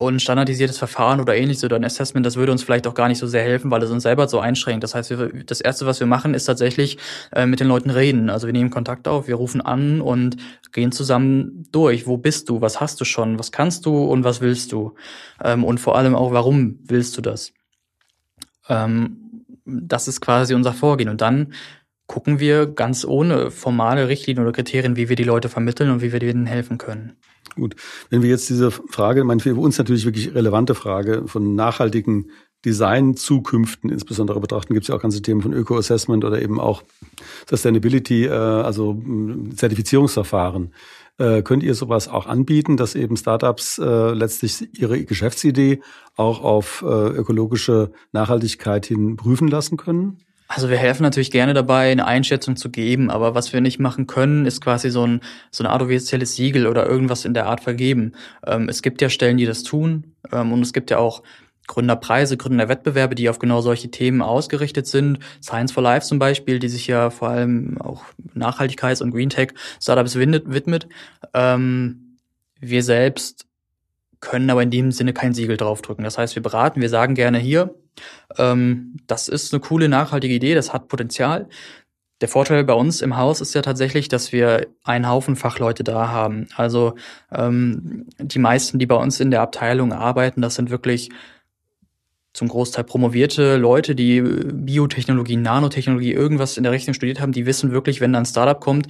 und 0.03 0.21
standardisiertes 0.21 0.77
Verfahren 0.77 1.19
oder 1.19 1.35
ähnliches 1.35 1.63
oder 1.63 1.75
ein 1.75 1.83
Assessment, 1.83 2.25
das 2.25 2.35
würde 2.35 2.51
uns 2.51 2.63
vielleicht 2.63 2.87
auch 2.87 2.93
gar 2.93 3.07
nicht 3.07 3.17
so 3.17 3.27
sehr 3.27 3.43
helfen, 3.43 3.71
weil 3.71 3.81
es 3.83 3.91
uns 3.91 4.03
selber 4.03 4.27
so 4.27 4.39
einschränkt. 4.39 4.83
Das 4.83 4.95
heißt, 4.95 5.09
wir, 5.09 5.43
das 5.43 5.61
Erste, 5.61 5.85
was 5.85 5.99
wir 5.99 6.07
machen, 6.07 6.33
ist 6.33 6.45
tatsächlich 6.45 6.97
äh, 7.31 7.45
mit 7.45 7.59
den 7.59 7.67
Leuten 7.67 7.89
reden. 7.89 8.29
Also 8.29 8.47
wir 8.47 8.53
nehmen 8.53 8.69
Kontakt 8.69 9.07
auf, 9.07 9.27
wir 9.27 9.35
rufen 9.35 9.61
an 9.61 10.01
und 10.01 10.37
gehen 10.71 10.91
zusammen 10.91 11.65
durch. 11.71 12.07
Wo 12.07 12.17
bist 12.17 12.49
du? 12.49 12.61
Was 12.61 12.79
hast 12.79 13.01
du 13.01 13.05
schon? 13.05 13.39
Was 13.39 13.51
kannst 13.51 13.85
du 13.85 14.05
und 14.05 14.23
was 14.23 14.41
willst 14.41 14.71
du? 14.71 14.95
Ähm, 15.43 15.63
und 15.63 15.79
vor 15.79 15.97
allem 15.97 16.15
auch, 16.15 16.31
warum 16.31 16.79
willst 16.83 17.17
du 17.17 17.21
das? 17.21 17.53
Ähm, 18.69 19.45
das 19.65 20.07
ist 20.07 20.21
quasi 20.21 20.53
unser 20.53 20.73
Vorgehen. 20.73 21.09
Und 21.09 21.21
dann 21.21 21.53
gucken 22.07 22.39
wir 22.39 22.67
ganz 22.67 23.05
ohne 23.05 23.51
formale 23.51 24.07
Richtlinien 24.07 24.43
oder 24.43 24.53
Kriterien, 24.53 24.95
wie 24.95 25.09
wir 25.09 25.15
die 25.15 25.23
Leute 25.23 25.49
vermitteln 25.49 25.89
und 25.89 26.01
wie 26.01 26.11
wir 26.11 26.19
denen 26.19 26.45
helfen 26.45 26.77
können. 26.77 27.17
Gut, 27.55 27.75
wenn 28.09 28.21
wir 28.21 28.29
jetzt 28.29 28.49
diese 28.49 28.71
Frage, 28.71 29.23
meine, 29.23 29.41
für 29.41 29.55
uns 29.55 29.77
natürlich 29.77 30.05
wirklich 30.05 30.33
relevante 30.33 30.75
Frage 30.75 31.23
von 31.27 31.55
nachhaltigen 31.55 32.31
Design-Zukünften 32.65 33.89
insbesondere 33.89 34.39
betrachten, 34.39 34.73
gibt 34.73 34.85
es 34.85 34.87
ja 34.87 34.95
auch 34.95 35.01
ganze 35.01 35.21
Themen 35.21 35.41
von 35.41 35.53
Öko-Assessment 35.53 36.23
oder 36.23 36.41
eben 36.41 36.59
auch 36.59 36.83
Sustainability, 37.49 38.25
äh, 38.25 38.31
also 38.31 39.01
Zertifizierungsverfahren. 39.55 40.73
Äh, 41.17 41.43
könnt 41.43 41.61
ihr 41.61 41.75
sowas 41.75 42.07
auch 42.07 42.25
anbieten, 42.25 42.77
dass 42.77 42.95
eben 42.95 43.17
Startups 43.17 43.77
äh, 43.77 44.13
letztlich 44.13 44.79
ihre 44.79 45.03
Geschäftsidee 45.03 45.81
auch 46.15 46.43
auf 46.43 46.83
ökologische 46.83 47.91
Nachhaltigkeit 48.11 48.85
hin 48.85 49.15
prüfen 49.15 49.47
lassen 49.47 49.77
können? 49.77 50.17
Also 50.55 50.69
wir 50.69 50.77
helfen 50.77 51.01
natürlich 51.01 51.31
gerne 51.31 51.55
dabei, 51.55 51.91
eine 51.91 52.05
Einschätzung 52.05 52.55
zu 52.55 52.69
geben, 52.69 53.09
aber 53.09 53.33
was 53.33 53.53
wir 53.53 53.61
nicht 53.61 53.79
machen 53.79 54.05
können, 54.05 54.45
ist 54.45 54.61
quasi 54.61 54.91
so, 54.91 55.05
ein, 55.05 55.21
so 55.49 55.63
eine 55.63 55.73
Art 55.73 55.81
offizielles 55.81 56.35
Siegel 56.35 56.67
oder 56.67 56.85
irgendwas 56.85 57.25
in 57.25 57.33
der 57.33 57.47
Art 57.47 57.61
vergeben. 57.61 58.11
Ähm, 58.45 58.69
es 58.69 58.83
gibt 58.83 59.01
ja 59.01 59.09
Stellen, 59.09 59.37
die 59.37 59.47
das 59.47 59.63
tun 59.63 60.13
ähm, 60.31 60.53
und 60.53 60.61
es 60.61 60.71
gibt 60.71 60.91
ja 60.91 60.99
auch 60.99 61.23
Gründerpreise, 61.65 62.37
Gründerwettbewerbe, 62.37 63.15
die 63.15 63.29
auf 63.29 63.39
genau 63.39 63.61
solche 63.61 63.89
Themen 63.89 64.21
ausgerichtet 64.21 64.85
sind. 64.85 65.17
Science 65.41 65.71
for 65.71 65.81
Life 65.81 66.05
zum 66.05 66.19
Beispiel, 66.19 66.59
die 66.59 66.69
sich 66.69 66.85
ja 66.85 67.09
vor 67.09 67.29
allem 67.29 67.81
auch 67.81 68.03
Nachhaltigkeits- 68.35 69.01
und 69.01 69.11
Green 69.11 69.29
Tech 69.29 69.53
Startups 69.81 70.15
widmet. 70.15 70.87
Ähm, 71.33 72.19
wir 72.59 72.83
selbst 72.83 73.47
können 74.19 74.51
aber 74.51 74.61
in 74.61 74.71
dem 74.71 74.91
Sinne 74.91 75.13
kein 75.13 75.33
Siegel 75.33 75.57
draufdrücken. 75.57 76.03
Das 76.03 76.17
heißt, 76.19 76.35
wir 76.35 76.43
beraten, 76.43 76.79
wir 76.79 76.89
sagen 76.89 77.15
gerne 77.15 77.39
hier, 77.39 77.73
ähm, 78.37 78.97
das 79.07 79.27
ist 79.27 79.53
eine 79.53 79.61
coole, 79.61 79.89
nachhaltige 79.89 80.33
Idee, 80.33 80.55
das 80.55 80.73
hat 80.73 80.87
Potenzial. 80.87 81.47
Der 82.21 82.29
Vorteil 82.29 82.63
bei 82.63 82.73
uns 82.73 83.01
im 83.01 83.17
Haus 83.17 83.41
ist 83.41 83.53
ja 83.53 83.61
tatsächlich, 83.61 84.07
dass 84.07 84.31
wir 84.31 84.67
einen 84.83 85.09
Haufen 85.09 85.35
Fachleute 85.35 85.83
da 85.83 86.07
haben. 86.07 86.47
Also 86.55 86.95
ähm, 87.31 88.07
die 88.17 88.39
meisten, 88.39 88.79
die 88.79 88.85
bei 88.85 88.95
uns 88.95 89.19
in 89.19 89.29
der 89.29 89.41
Abteilung 89.41 89.91
arbeiten, 89.91 90.41
das 90.41 90.55
sind 90.55 90.69
wirklich 90.69 91.09
zum 92.33 92.47
Großteil 92.47 92.83
promovierte 92.83 93.57
Leute, 93.57 93.93
die 93.93 94.21
Biotechnologie, 94.21 95.35
Nanotechnologie, 95.35 96.13
irgendwas 96.13 96.57
in 96.57 96.63
der 96.63 96.71
Richtung 96.71 96.93
studiert 96.93 97.19
haben, 97.19 97.31
die 97.31 97.45
wissen 97.45 97.71
wirklich, 97.71 98.01
wenn 98.01 98.13
da 98.13 98.19
ein 98.19 98.25
Startup 98.25 98.59
kommt, 98.59 98.87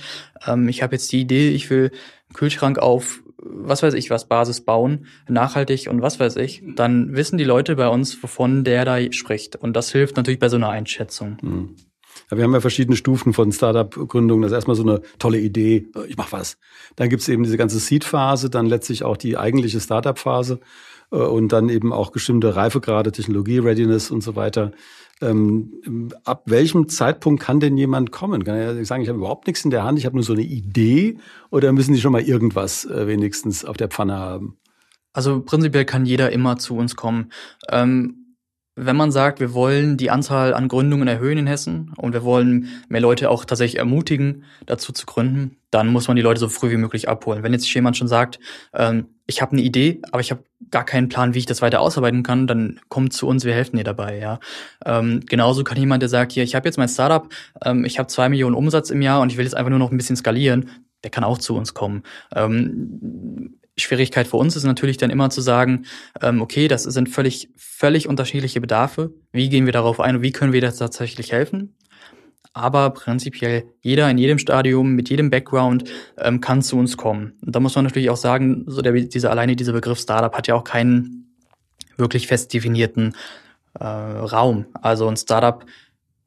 ähm, 0.48 0.70
ich 0.70 0.82
habe 0.82 0.96
jetzt 0.96 1.12
die 1.12 1.22
Idee, 1.22 1.50
ich 1.50 1.70
will 1.70 1.92
einen 2.30 2.36
Kühlschrank 2.36 2.80
auf 2.80 3.22
was 3.45 3.84
weiß 3.84 3.93
ich 3.93 4.10
was 4.10 4.27
Basis 4.27 4.62
bauen, 4.62 5.06
nachhaltig 5.27 5.88
und 5.89 6.01
was 6.01 6.19
weiß 6.19 6.38
ich, 6.38 6.63
dann 6.75 7.15
wissen 7.15 7.38
die 7.38 7.43
Leute 7.43 7.75
bei 7.75 7.88
uns, 7.88 8.21
wovon 8.23 8.63
der 8.63 8.86
da 8.86 8.99
spricht. 9.12 9.56
Und 9.56 9.75
das 9.75 9.91
hilft 9.91 10.17
natürlich 10.17 10.39
bei 10.39 10.49
so 10.49 10.58
einer 10.58 10.69
Einschätzung. 10.69 11.38
Mhm. 11.41 11.75
Wir 12.29 12.43
haben 12.43 12.53
ja 12.53 12.62
verschiedene 12.62 12.95
Stufen 12.95 13.33
von 13.33 13.51
Startup-Gründung. 13.51 14.41
Das 14.41 14.51
ist 14.51 14.55
erstmal 14.55 14.75
so 14.75 14.83
eine 14.83 15.01
tolle 15.19 15.39
Idee, 15.39 15.88
ich 16.07 16.17
mach 16.17 16.31
was. 16.31 16.57
Dann 16.95 17.09
gibt's 17.09 17.27
eben 17.27 17.43
diese 17.43 17.57
ganze 17.57 17.79
Seed-Phase, 17.79 18.49
dann 18.49 18.65
letztlich 18.65 19.03
auch 19.03 19.17
die 19.17 19.38
eigentliche 19.38 19.79
Startup-Phase 19.79 20.59
äh, 21.12 21.17
und 21.17 21.51
dann 21.51 21.69
eben 21.69 21.93
auch 21.93 22.12
bestimmte 22.12 22.55
Reifegrade, 22.55 23.12
Technologie, 23.12 23.59
Readiness 23.59 24.12
und 24.12 24.21
so 24.21 24.36
weiter. 24.36 24.71
Ähm, 25.21 26.09
ab 26.25 26.43
welchem 26.47 26.89
Zeitpunkt 26.89 27.41
kann 27.41 27.59
denn 27.59 27.77
jemand 27.77 28.12
kommen? 28.12 28.43
Kann 28.43 28.55
er 28.55 28.83
sagen, 28.83 29.03
ich 29.03 29.09
habe 29.09 29.19
überhaupt 29.19 29.47
nichts 29.47 29.63
in 29.63 29.71
der 29.71 29.83
Hand, 29.83 29.99
ich 29.99 30.05
habe 30.05 30.15
nur 30.15 30.23
so 30.23 30.33
eine 30.33 30.41
Idee 30.41 31.17
oder 31.49 31.71
müssen 31.71 31.93
die 31.93 32.01
schon 32.01 32.12
mal 32.12 32.21
irgendwas 32.21 32.86
äh, 32.86 33.07
wenigstens 33.07 33.63
auf 33.63 33.77
der 33.77 33.88
Pfanne 33.88 34.17
haben? 34.17 34.57
Also 35.13 35.41
prinzipiell 35.41 35.86
kann 35.86 36.05
jeder 36.05 36.31
immer 36.31 36.57
zu 36.57 36.75
uns 36.75 36.95
kommen. 36.95 37.31
Ähm, 37.69 38.22
wenn 38.75 38.95
man 38.95 39.12
sagt, 39.12 39.39
wir 39.39 39.53
wollen 39.53 39.97
die 39.97 40.09
Anzahl 40.09 40.53
an 40.53 40.67
Gründungen 40.67 41.07
erhöhen 41.07 41.38
in 41.38 41.47
Hessen 41.47 41.93
und 41.95 42.13
wir 42.13 42.23
wollen 42.23 42.69
mehr 42.89 43.01
Leute 43.01 43.29
auch 43.29 43.45
tatsächlich 43.45 43.77
ermutigen, 43.77 44.45
dazu 44.65 44.91
zu 44.91 45.05
gründen, 45.05 45.57
dann 45.69 45.89
muss 45.89 46.07
man 46.07 46.15
die 46.15 46.23
Leute 46.23 46.39
so 46.39 46.49
früh 46.49 46.71
wie 46.71 46.77
möglich 46.77 47.07
abholen. 47.07 47.43
Wenn 47.43 47.53
jetzt 47.53 47.71
jemand 47.71 47.97
schon 47.97 48.07
sagt, 48.07 48.39
ähm, 48.73 49.07
ich 49.27 49.41
habe 49.41 49.51
eine 49.51 49.62
Idee, 49.62 50.01
aber 50.12 50.21
ich 50.21 50.31
habe 50.31 50.43
gar 50.71 50.86
keinen 50.86 51.07
Plan, 51.07 51.36
wie 51.36 51.39
ich 51.39 51.45
das 51.45 51.62
weiter 51.62 51.81
ausarbeiten 51.81 52.23
kann, 52.23 52.47
dann 52.47 52.79
kommt 52.89 53.13
zu 53.13 53.27
uns, 53.27 53.45
wir 53.45 53.53
helfen 53.53 53.77
dir 53.77 53.83
dabei. 53.83 54.17
Ja, 54.17 54.39
ähm, 54.86 55.21
genauso 55.27 55.63
kann 55.63 55.77
jemand, 55.77 56.01
der 56.01 56.09
sagt, 56.09 56.31
hier, 56.31 56.43
ich 56.43 56.55
habe 56.55 56.67
jetzt 56.67 56.77
mein 56.77 56.89
Startup, 56.89 57.29
ähm, 57.63 57.86
ich 57.86 57.99
habe 57.99 58.07
zwei 58.07 58.27
Millionen 58.29 58.55
Umsatz 58.55 58.89
im 58.89 59.01
Jahr 59.01 59.21
und 59.21 59.31
ich 59.31 59.38
will 59.38 59.45
jetzt 59.45 59.55
einfach 59.55 59.69
nur 59.69 59.79
noch 59.79 59.91
ein 59.91 59.97
bisschen 59.97 60.15
skalieren, 60.15 60.69
der 61.03 61.12
kann 61.12 61.23
auch 61.23 61.38
zu 61.38 61.55
uns 61.55 61.73
kommen. 61.73 62.03
Ähm, 62.36 63.59
Schwierigkeit 63.77 64.27
für 64.27 64.38
uns 64.38 64.55
ist 64.55 64.63
natürlich 64.63 64.97
dann 64.97 65.09
immer 65.09 65.29
zu 65.29 65.41
sagen, 65.41 65.86
ähm, 66.21 66.41
okay, 66.41 66.67
das 66.67 66.83
sind 66.83 67.09
völlig, 67.09 67.49
völlig 67.55 68.07
unterschiedliche 68.07 68.62
Bedarfe. 68.62 69.12
Wie 69.31 69.49
gehen 69.49 69.65
wir 69.65 69.73
darauf 69.73 69.99
ein 69.99 70.17
und 70.17 70.21
wie 70.21 70.31
können 70.31 70.53
wir 70.53 70.62
das 70.62 70.77
tatsächlich 70.77 71.31
helfen? 71.31 71.75
Aber 72.53 72.91
prinzipiell 72.91 73.63
jeder 73.81 74.09
in 74.12 74.19
jedem 74.19 74.38
Stadium 74.38 74.91
mit 74.91 75.09
jedem 75.09 75.31
Background 75.31 75.89
ähm, 76.19 76.39
kann 76.39 76.62
zu 76.62 76.77
uns 76.77 76.97
kommen. 76.97 77.33
Und 77.41 77.55
da 77.55 77.59
muss 77.59 77.75
man 77.75 77.86
natürlich 77.86 78.12
auch 78.12 78.17
sagen, 78.17 78.63
so 78.67 78.83
der, 78.83 78.93
dieser 78.93 79.31
alleine 79.31 79.55
dieser 79.55 79.73
Begriff 79.73 79.99
Startup 79.99 80.36
hat 80.36 80.47
ja 80.47 80.53
auch 80.53 80.63
keinen 80.63 81.33
wirklich 81.97 82.27
fest 82.27 82.53
definierten 82.53 83.15
äh, 83.79 83.86
Raum. 83.86 84.65
Also 84.73 85.07
ein 85.07 85.17
Startup 85.17 85.65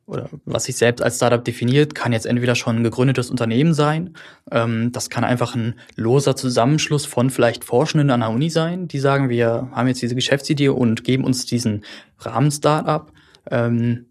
oder 0.06 0.28
was 0.44 0.64
sich 0.64 0.76
selbst 0.76 1.02
als 1.02 1.16
Startup 1.16 1.44
definiert, 1.44 1.94
kann 1.94 2.12
jetzt 2.12 2.26
entweder 2.26 2.54
schon 2.54 2.76
ein 2.76 2.84
gegründetes 2.84 3.28
Unternehmen 3.28 3.74
sein, 3.74 4.14
ähm, 4.50 4.92
das 4.92 5.10
kann 5.10 5.24
einfach 5.24 5.54
ein 5.54 5.74
loser 5.96 6.36
Zusammenschluss 6.36 7.06
von 7.06 7.30
vielleicht 7.30 7.64
Forschenden 7.64 8.10
an 8.10 8.20
der 8.20 8.30
Uni 8.30 8.48
sein, 8.48 8.86
die 8.86 9.00
sagen, 9.00 9.28
wir 9.28 9.68
haben 9.72 9.88
jetzt 9.88 10.02
diese 10.02 10.14
Geschäftsidee 10.14 10.68
und 10.68 11.02
geben 11.02 11.24
uns 11.24 11.44
diesen 11.44 11.84
Rahmen 12.18 12.50
Startup. 12.52 13.12
Ähm, 13.50 14.06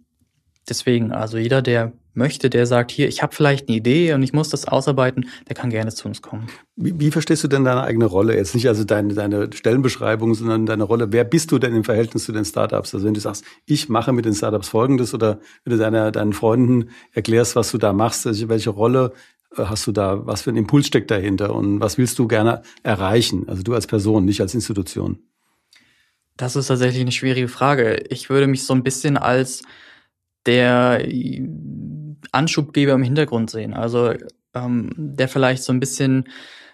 deswegen, 0.67 1.12
also 1.13 1.38
jeder, 1.38 1.62
der 1.62 1.93
möchte, 2.15 2.49
der 2.49 2.65
sagt, 2.65 2.91
hier, 2.91 3.08
ich 3.08 3.21
habe 3.21 3.36
vielleicht 3.36 3.67
eine 3.67 3.78
Idee 3.78 4.13
und 4.13 4.23
ich 4.23 4.34
muss 4.34 4.49
das 4.49 4.67
ausarbeiten, 4.67 5.30
der 5.47 5.56
kann 5.56 5.69
gerne 5.69 5.91
zu 5.91 6.08
uns 6.08 6.21
kommen. 6.21 6.47
Wie, 6.75 6.99
wie 6.99 7.12
verstehst 7.12 7.43
du 7.43 7.47
denn 7.47 7.63
deine 7.63 7.84
eigene 7.84 8.06
Rolle? 8.06 8.36
Jetzt 8.36 8.56
nicht 8.56 8.67
also 8.67 8.84
deine, 8.84 9.13
deine 9.13 9.49
Stellenbeschreibung, 9.54 10.34
sondern 10.34 10.65
deine 10.65 10.84
Rolle. 10.84 11.12
Wer 11.12 11.23
bist 11.23 11.51
du 11.51 11.60
denn 11.60 11.75
im 11.75 11.84
Verhältnis 11.84 12.25
zu 12.25 12.32
den 12.32 12.45
Startups? 12.45 12.93
Also 12.93 13.06
wenn 13.06 13.13
du 13.13 13.19
sagst, 13.19 13.43
ich 13.65 13.89
mache 13.89 14.13
mit 14.13 14.25
den 14.25 14.34
Startups 14.34 14.69
Folgendes 14.69 15.13
oder 15.13 15.39
wenn 15.63 15.71
du 15.71 15.78
deiner, 15.78 16.12
deinen 16.12 16.34
Freunden 16.34 16.89
erklärst, 17.13 17.56
was 17.56 17.71
du 17.71 17.78
da 17.78 17.93
machst, 17.93 18.25
also 18.28 18.49
welche 18.49 18.69
Rolle 18.69 19.13
äh, 19.58 19.63
hast 19.63 19.88
du 19.88 19.91
da, 19.91 20.25
was 20.25 20.43
für 20.43 20.51
ein 20.51 20.58
Impuls 20.58 20.88
steckt 20.88 21.12
dahinter 21.12 21.54
und 21.54 21.80
was 21.80 21.97
willst 21.97 22.19
du 22.19 22.28
gerne 22.28 22.62
erreichen? 22.84 23.47
Also 23.47 23.63
du 23.63 23.73
als 23.73 23.88
Person, 23.88 24.25
nicht 24.25 24.41
als 24.41 24.54
Institution. 24.54 25.19
Das 26.38 26.56
ist 26.56 26.67
tatsächlich 26.67 27.01
eine 27.01 27.13
schwierige 27.13 27.47
Frage. 27.47 28.04
Ich 28.10 28.30
würde 28.30 28.47
mich 28.47 28.63
so 28.63 28.73
ein 28.73 28.84
bisschen 28.84 29.17
als 29.17 29.63
der 30.45 31.06
Anschubgeber 32.31 32.93
im 32.93 33.03
Hintergrund 33.03 33.49
sehen. 33.49 33.73
Also 33.73 34.13
ähm, 34.53 34.91
der 34.95 35.27
vielleicht 35.27 35.63
so 35.63 35.73
ein 35.73 35.79
bisschen 35.79 36.29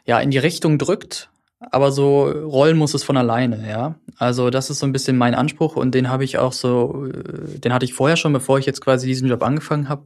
ja 0.06 0.20
in 0.20 0.32
die 0.32 0.38
Richtung 0.38 0.78
drückt, 0.78 1.30
aber 1.60 1.92
so 1.92 2.24
rollen 2.24 2.78
muss 2.78 2.94
es 2.94 3.04
von 3.04 3.18
alleine, 3.18 3.70
ja. 3.70 3.96
Also 4.18 4.50
das 4.50 4.70
ist 4.70 4.80
so 4.80 4.86
ein 4.86 4.92
bisschen 4.92 5.18
mein 5.18 5.36
Anspruch 5.36 5.76
und 5.76 5.94
den 5.94 6.10
habe 6.10 6.24
ich 6.24 6.38
auch 6.38 6.54
so, 6.54 7.06
äh, 7.06 7.60
den 7.60 7.74
hatte 7.74 7.86
ich 7.86 7.94
vorher 7.94 8.18
schon, 8.18 8.34
bevor 8.34 8.58
ich 8.60 8.66
jetzt 8.66 8.82
quasi 8.82 9.08
diesen 9.08 9.28
Job 9.30 9.44
angefangen 9.44 9.90
habe. 9.90 10.06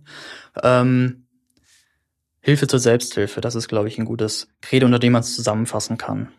Ähm, 0.62 1.28
Hilfe 2.42 2.68
zur 2.68 2.80
Selbsthilfe, 2.80 3.42
das 3.42 3.56
ist, 3.56 3.68
glaube 3.68 3.88
ich, 3.88 3.98
ein 3.98 4.06
gutes 4.06 4.48
Credo, 4.62 4.86
unter 4.86 5.00
dem 5.00 5.14
man 5.14 5.22
es 5.22 5.36
zusammenfassen 5.36 5.98
kann. 5.98 6.30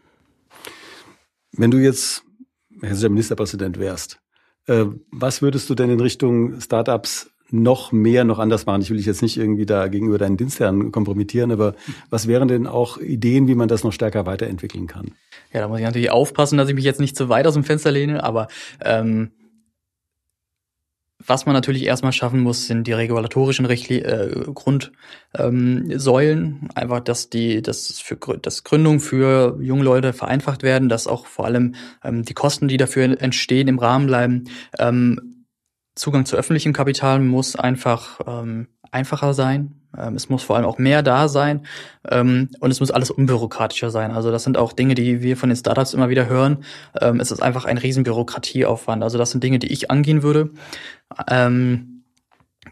Wenn 1.52 1.70
du 1.70 1.78
jetzt 1.78 2.22
hessischer 2.80 3.08
Ministerpräsident 3.08 3.78
wärst, 3.78 4.20
äh, 4.66 4.84
was 5.10 5.42
würdest 5.42 5.68
du 5.70 5.74
denn 5.74 5.90
in 5.90 6.00
Richtung 6.00 6.60
Startups 6.60 7.30
noch 7.50 7.92
mehr, 7.92 8.24
noch 8.24 8.38
anders 8.38 8.66
machen? 8.66 8.82
Ich 8.82 8.90
will 8.90 8.96
dich 8.96 9.06
jetzt 9.06 9.22
nicht 9.22 9.36
irgendwie 9.36 9.66
da 9.66 9.88
gegenüber 9.88 10.18
deinen 10.18 10.36
Dienstherren 10.36 10.92
kompromittieren, 10.92 11.52
aber 11.52 11.74
was 12.10 12.26
wären 12.26 12.48
denn 12.48 12.66
auch 12.66 12.98
Ideen, 12.98 13.48
wie 13.48 13.54
man 13.54 13.68
das 13.68 13.84
noch 13.84 13.92
stärker 13.92 14.26
weiterentwickeln 14.26 14.86
kann? 14.86 15.12
Ja, 15.52 15.60
da 15.60 15.68
muss 15.68 15.78
ich 15.78 15.84
natürlich 15.84 16.10
aufpassen, 16.10 16.58
dass 16.58 16.68
ich 16.68 16.74
mich 16.74 16.84
jetzt 16.84 17.00
nicht 17.00 17.16
zu 17.16 17.28
weit 17.28 17.46
aus 17.46 17.54
dem 17.54 17.64
Fenster 17.64 17.90
lehne, 17.92 18.24
aber 18.24 18.48
ähm, 18.84 19.30
was 21.26 21.46
man 21.46 21.54
natürlich 21.54 21.84
erstmal 21.84 22.12
schaffen 22.12 22.40
muss, 22.40 22.66
sind 22.66 22.86
die 22.86 22.92
regulatorischen 22.92 23.66
Richtli 23.66 23.98
äh, 23.98 24.44
Grundsäulen. 24.54 24.92
Ähm, 25.34 26.68
Einfach, 26.74 27.00
dass 27.00 27.30
die, 27.30 27.62
dass 27.62 28.00
für 28.00 28.16
dass 28.16 28.64
Gründungen 28.64 29.00
für 29.00 29.58
junge 29.60 29.82
Leute 29.82 30.12
vereinfacht 30.12 30.62
werden, 30.62 30.88
dass 30.88 31.06
auch 31.06 31.26
vor 31.26 31.46
allem 31.46 31.74
ähm, 32.04 32.22
die 32.22 32.34
Kosten, 32.34 32.68
die 32.68 32.76
dafür 32.76 33.20
entstehen, 33.20 33.66
im 33.66 33.78
Rahmen 33.78 34.06
bleiben. 34.06 34.44
Ähm, 34.78 35.35
Zugang 35.96 36.26
zu 36.26 36.36
öffentlichem 36.36 36.72
Kapital 36.72 37.20
muss 37.20 37.56
einfach 37.56 38.20
ähm, 38.26 38.68
einfacher 38.90 39.34
sein. 39.34 39.80
Ähm, 39.96 40.14
es 40.14 40.28
muss 40.28 40.42
vor 40.42 40.56
allem 40.56 40.66
auch 40.66 40.78
mehr 40.78 41.02
da 41.02 41.28
sein 41.28 41.66
ähm, 42.08 42.50
und 42.60 42.70
es 42.70 42.80
muss 42.80 42.90
alles 42.90 43.10
unbürokratischer 43.10 43.90
sein. 43.90 44.10
Also 44.10 44.30
das 44.30 44.44
sind 44.44 44.58
auch 44.58 44.72
Dinge, 44.72 44.94
die 44.94 45.22
wir 45.22 45.36
von 45.36 45.48
den 45.48 45.56
Startups 45.56 45.94
immer 45.94 46.08
wieder 46.08 46.28
hören. 46.28 46.64
Ähm, 47.00 47.18
es 47.18 47.30
ist 47.30 47.42
einfach 47.42 47.64
ein 47.64 47.78
riesen 47.78 48.04
Bürokratieaufwand. 48.04 49.02
Also 49.02 49.18
das 49.18 49.30
sind 49.30 49.42
Dinge, 49.42 49.58
die 49.58 49.72
ich 49.72 49.90
angehen 49.90 50.22
würde. 50.22 50.50
Ähm, 51.28 51.95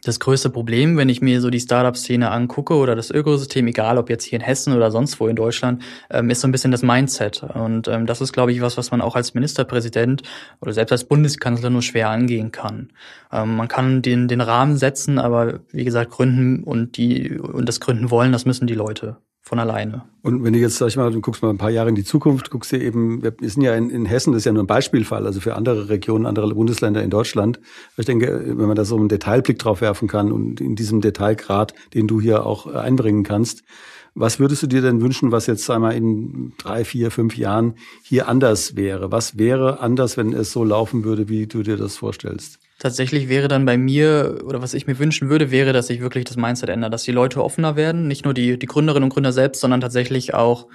das 0.02 0.20
größte 0.20 0.50
Problem, 0.50 0.96
wenn 0.96 1.08
ich 1.08 1.20
mir 1.20 1.40
so 1.40 1.50
die 1.50 1.60
Startup-Szene 1.60 2.30
angucke 2.30 2.74
oder 2.74 2.94
das 2.96 3.10
Ökosystem, 3.10 3.66
egal 3.66 3.98
ob 3.98 4.10
jetzt 4.10 4.24
hier 4.24 4.38
in 4.38 4.44
Hessen 4.44 4.74
oder 4.74 4.90
sonst 4.90 5.20
wo 5.20 5.28
in 5.28 5.36
Deutschland, 5.36 5.82
ähm, 6.10 6.30
ist 6.30 6.40
so 6.40 6.48
ein 6.48 6.52
bisschen 6.52 6.70
das 6.70 6.82
Mindset. 6.82 7.42
Und 7.42 7.88
ähm, 7.88 8.06
das 8.06 8.20
ist, 8.20 8.32
glaube 8.32 8.52
ich, 8.52 8.60
was, 8.60 8.76
was 8.76 8.90
man 8.90 9.00
auch 9.00 9.16
als 9.16 9.34
Ministerpräsident 9.34 10.22
oder 10.60 10.72
selbst 10.72 10.92
als 10.92 11.04
Bundeskanzler 11.04 11.70
nur 11.70 11.82
schwer 11.82 12.10
angehen 12.10 12.52
kann. 12.52 12.90
Ähm, 13.32 13.56
man 13.56 13.68
kann 13.68 14.02
den, 14.02 14.28
den 14.28 14.40
Rahmen 14.40 14.76
setzen, 14.76 15.18
aber 15.18 15.60
wie 15.70 15.84
gesagt, 15.84 16.10
gründen 16.10 16.64
und 16.64 16.96
die 16.96 17.38
und 17.38 17.68
das 17.68 17.80
gründen 17.80 18.10
wollen, 18.10 18.32
das 18.32 18.44
müssen 18.44 18.66
die 18.66 18.74
Leute 18.74 19.16
von 19.44 19.58
alleine. 19.58 20.04
Und 20.22 20.42
wenn 20.42 20.54
du 20.54 20.58
jetzt, 20.58 20.78
sag 20.78 20.88
ich 20.88 20.96
mal, 20.96 21.10
du 21.10 21.20
guckst 21.20 21.42
mal 21.42 21.50
ein 21.50 21.58
paar 21.58 21.70
Jahre 21.70 21.90
in 21.90 21.94
die 21.94 22.04
Zukunft, 22.04 22.50
guckst 22.50 22.72
dir 22.72 22.80
eben, 22.80 23.22
wir 23.22 23.34
sind 23.42 23.62
ja 23.62 23.74
in, 23.74 23.90
in 23.90 24.06
Hessen, 24.06 24.32
das 24.32 24.40
ist 24.40 24.46
ja 24.46 24.52
nur 24.52 24.62
ein 24.62 24.66
Beispielfall, 24.66 25.26
also 25.26 25.38
für 25.40 25.54
andere 25.54 25.90
Regionen, 25.90 26.24
andere 26.24 26.48
Bundesländer 26.54 27.02
in 27.02 27.10
Deutschland. 27.10 27.60
Ich 27.98 28.06
denke, 28.06 28.42
wenn 28.46 28.66
man 28.66 28.74
da 28.74 28.86
so 28.86 28.96
einen 28.96 29.08
Detailblick 29.08 29.58
drauf 29.58 29.82
werfen 29.82 30.08
kann 30.08 30.32
und 30.32 30.62
in 30.62 30.76
diesem 30.76 31.02
Detailgrad, 31.02 31.74
den 31.92 32.08
du 32.08 32.22
hier 32.22 32.46
auch 32.46 32.66
einbringen 32.66 33.22
kannst, 33.22 33.64
was 34.14 34.38
würdest 34.38 34.62
du 34.62 34.66
dir 34.66 34.80
denn 34.80 35.02
wünschen, 35.02 35.30
was 35.30 35.46
jetzt 35.46 35.68
einmal 35.70 35.94
in 35.94 36.52
drei, 36.56 36.84
vier, 36.84 37.10
fünf 37.10 37.36
Jahren 37.36 37.74
hier 38.02 38.28
anders 38.28 38.76
wäre? 38.76 39.12
Was 39.12 39.36
wäre 39.36 39.80
anders, 39.80 40.16
wenn 40.16 40.32
es 40.32 40.52
so 40.52 40.64
laufen 40.64 41.04
würde, 41.04 41.28
wie 41.28 41.46
du 41.46 41.62
dir 41.62 41.76
das 41.76 41.96
vorstellst? 41.96 42.60
Tatsächlich 42.80 43.28
wäre 43.28 43.46
dann 43.46 43.64
bei 43.64 43.78
mir, 43.78 44.40
oder 44.44 44.60
was 44.60 44.74
ich 44.74 44.86
mir 44.86 44.98
wünschen 44.98 45.28
würde, 45.30 45.50
wäre, 45.50 45.72
dass 45.72 45.86
sich 45.86 46.00
wirklich 46.00 46.24
das 46.24 46.36
Mindset 46.36 46.70
ändert, 46.70 46.92
dass 46.92 47.04
die 47.04 47.12
Leute 47.12 47.42
offener 47.42 47.76
werden, 47.76 48.08
nicht 48.08 48.24
nur 48.24 48.34
die, 48.34 48.58
die 48.58 48.66
Gründerinnen 48.66 49.04
und 49.04 49.14
Gründer 49.14 49.32
selbst, 49.32 49.60
sondern 49.60 49.80
tatsächlich 49.80 50.34
auch, 50.34 50.66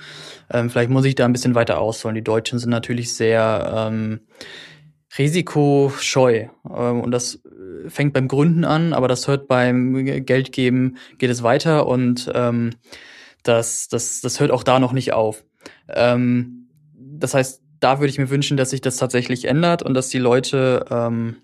ähm, 0.51 0.69
vielleicht 0.69 0.89
muss 0.89 1.05
ich 1.05 1.15
da 1.15 1.25
ein 1.25 1.33
bisschen 1.33 1.55
weiter 1.55 1.79
ausholen. 1.79 2.15
Die 2.15 2.23
Deutschen 2.23 2.57
sind 2.57 2.69
natürlich 2.69 3.13
sehr 3.13 3.89
ähm, 3.91 4.21
risikoscheu. 5.17 6.47
Ähm, 6.69 7.01
und 7.01 7.11
das 7.11 7.41
fängt 7.87 8.13
beim 8.13 8.27
Gründen 8.27 8.63
an, 8.63 8.93
aber 8.93 9.07
das 9.07 9.27
hört 9.27 9.47
beim 9.47 9.93
Geldgeben, 10.25 10.97
geht 11.17 11.29
es 11.29 11.43
weiter 11.43 11.87
und 11.87 12.31
ähm, 12.33 12.71
das, 13.43 13.87
das, 13.87 14.21
das 14.21 14.39
hört 14.39 14.51
auch 14.51 14.63
da 14.63 14.79
noch 14.79 14.93
nicht 14.93 15.13
auf. 15.13 15.43
Ähm, 15.89 16.69
das 16.95 17.33
heißt, 17.33 17.61
da 17.79 17.99
würde 17.99 18.09
ich 18.09 18.17
mir 18.19 18.29
wünschen, 18.29 18.57
dass 18.57 18.69
sich 18.71 18.81
das 18.81 18.97
tatsächlich 18.97 19.45
ändert 19.45 19.83
und 19.83 19.93
dass 19.93 20.09
die 20.09 20.19
Leute 20.19 20.85
ähm, 20.89 21.37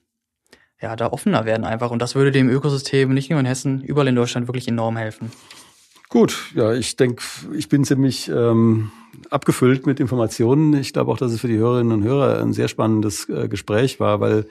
ja, 0.81 0.95
da 0.95 1.11
offener 1.11 1.45
werden 1.45 1.65
einfach. 1.65 1.91
Und 1.91 2.01
das 2.01 2.15
würde 2.15 2.31
dem 2.31 2.49
Ökosystem 2.49 3.13
nicht 3.13 3.29
nur 3.29 3.39
in 3.39 3.45
Hessen, 3.45 3.81
überall 3.81 4.07
in 4.07 4.15
Deutschland 4.15 4.47
wirklich 4.47 4.67
enorm 4.67 4.97
helfen. 4.97 5.31
Gut, 6.09 6.51
ja, 6.55 6.73
ich 6.73 6.95
denke, 6.95 7.23
ich 7.55 7.67
bin 7.67 7.83
ziemlich 7.83 8.29
ähm, 8.29 8.91
abgefüllt 9.29 9.85
mit 9.85 9.99
Informationen. 9.99 10.73
Ich 10.75 10.93
glaube 10.93 11.11
auch, 11.11 11.17
dass 11.17 11.31
es 11.31 11.41
für 11.41 11.47
die 11.47 11.57
Hörerinnen 11.57 11.91
und 11.91 12.03
Hörer 12.03 12.41
ein 12.41 12.53
sehr 12.53 12.67
spannendes 12.67 13.27
äh, 13.27 13.47
Gespräch 13.47 13.99
war, 13.99 14.19
weil 14.19 14.45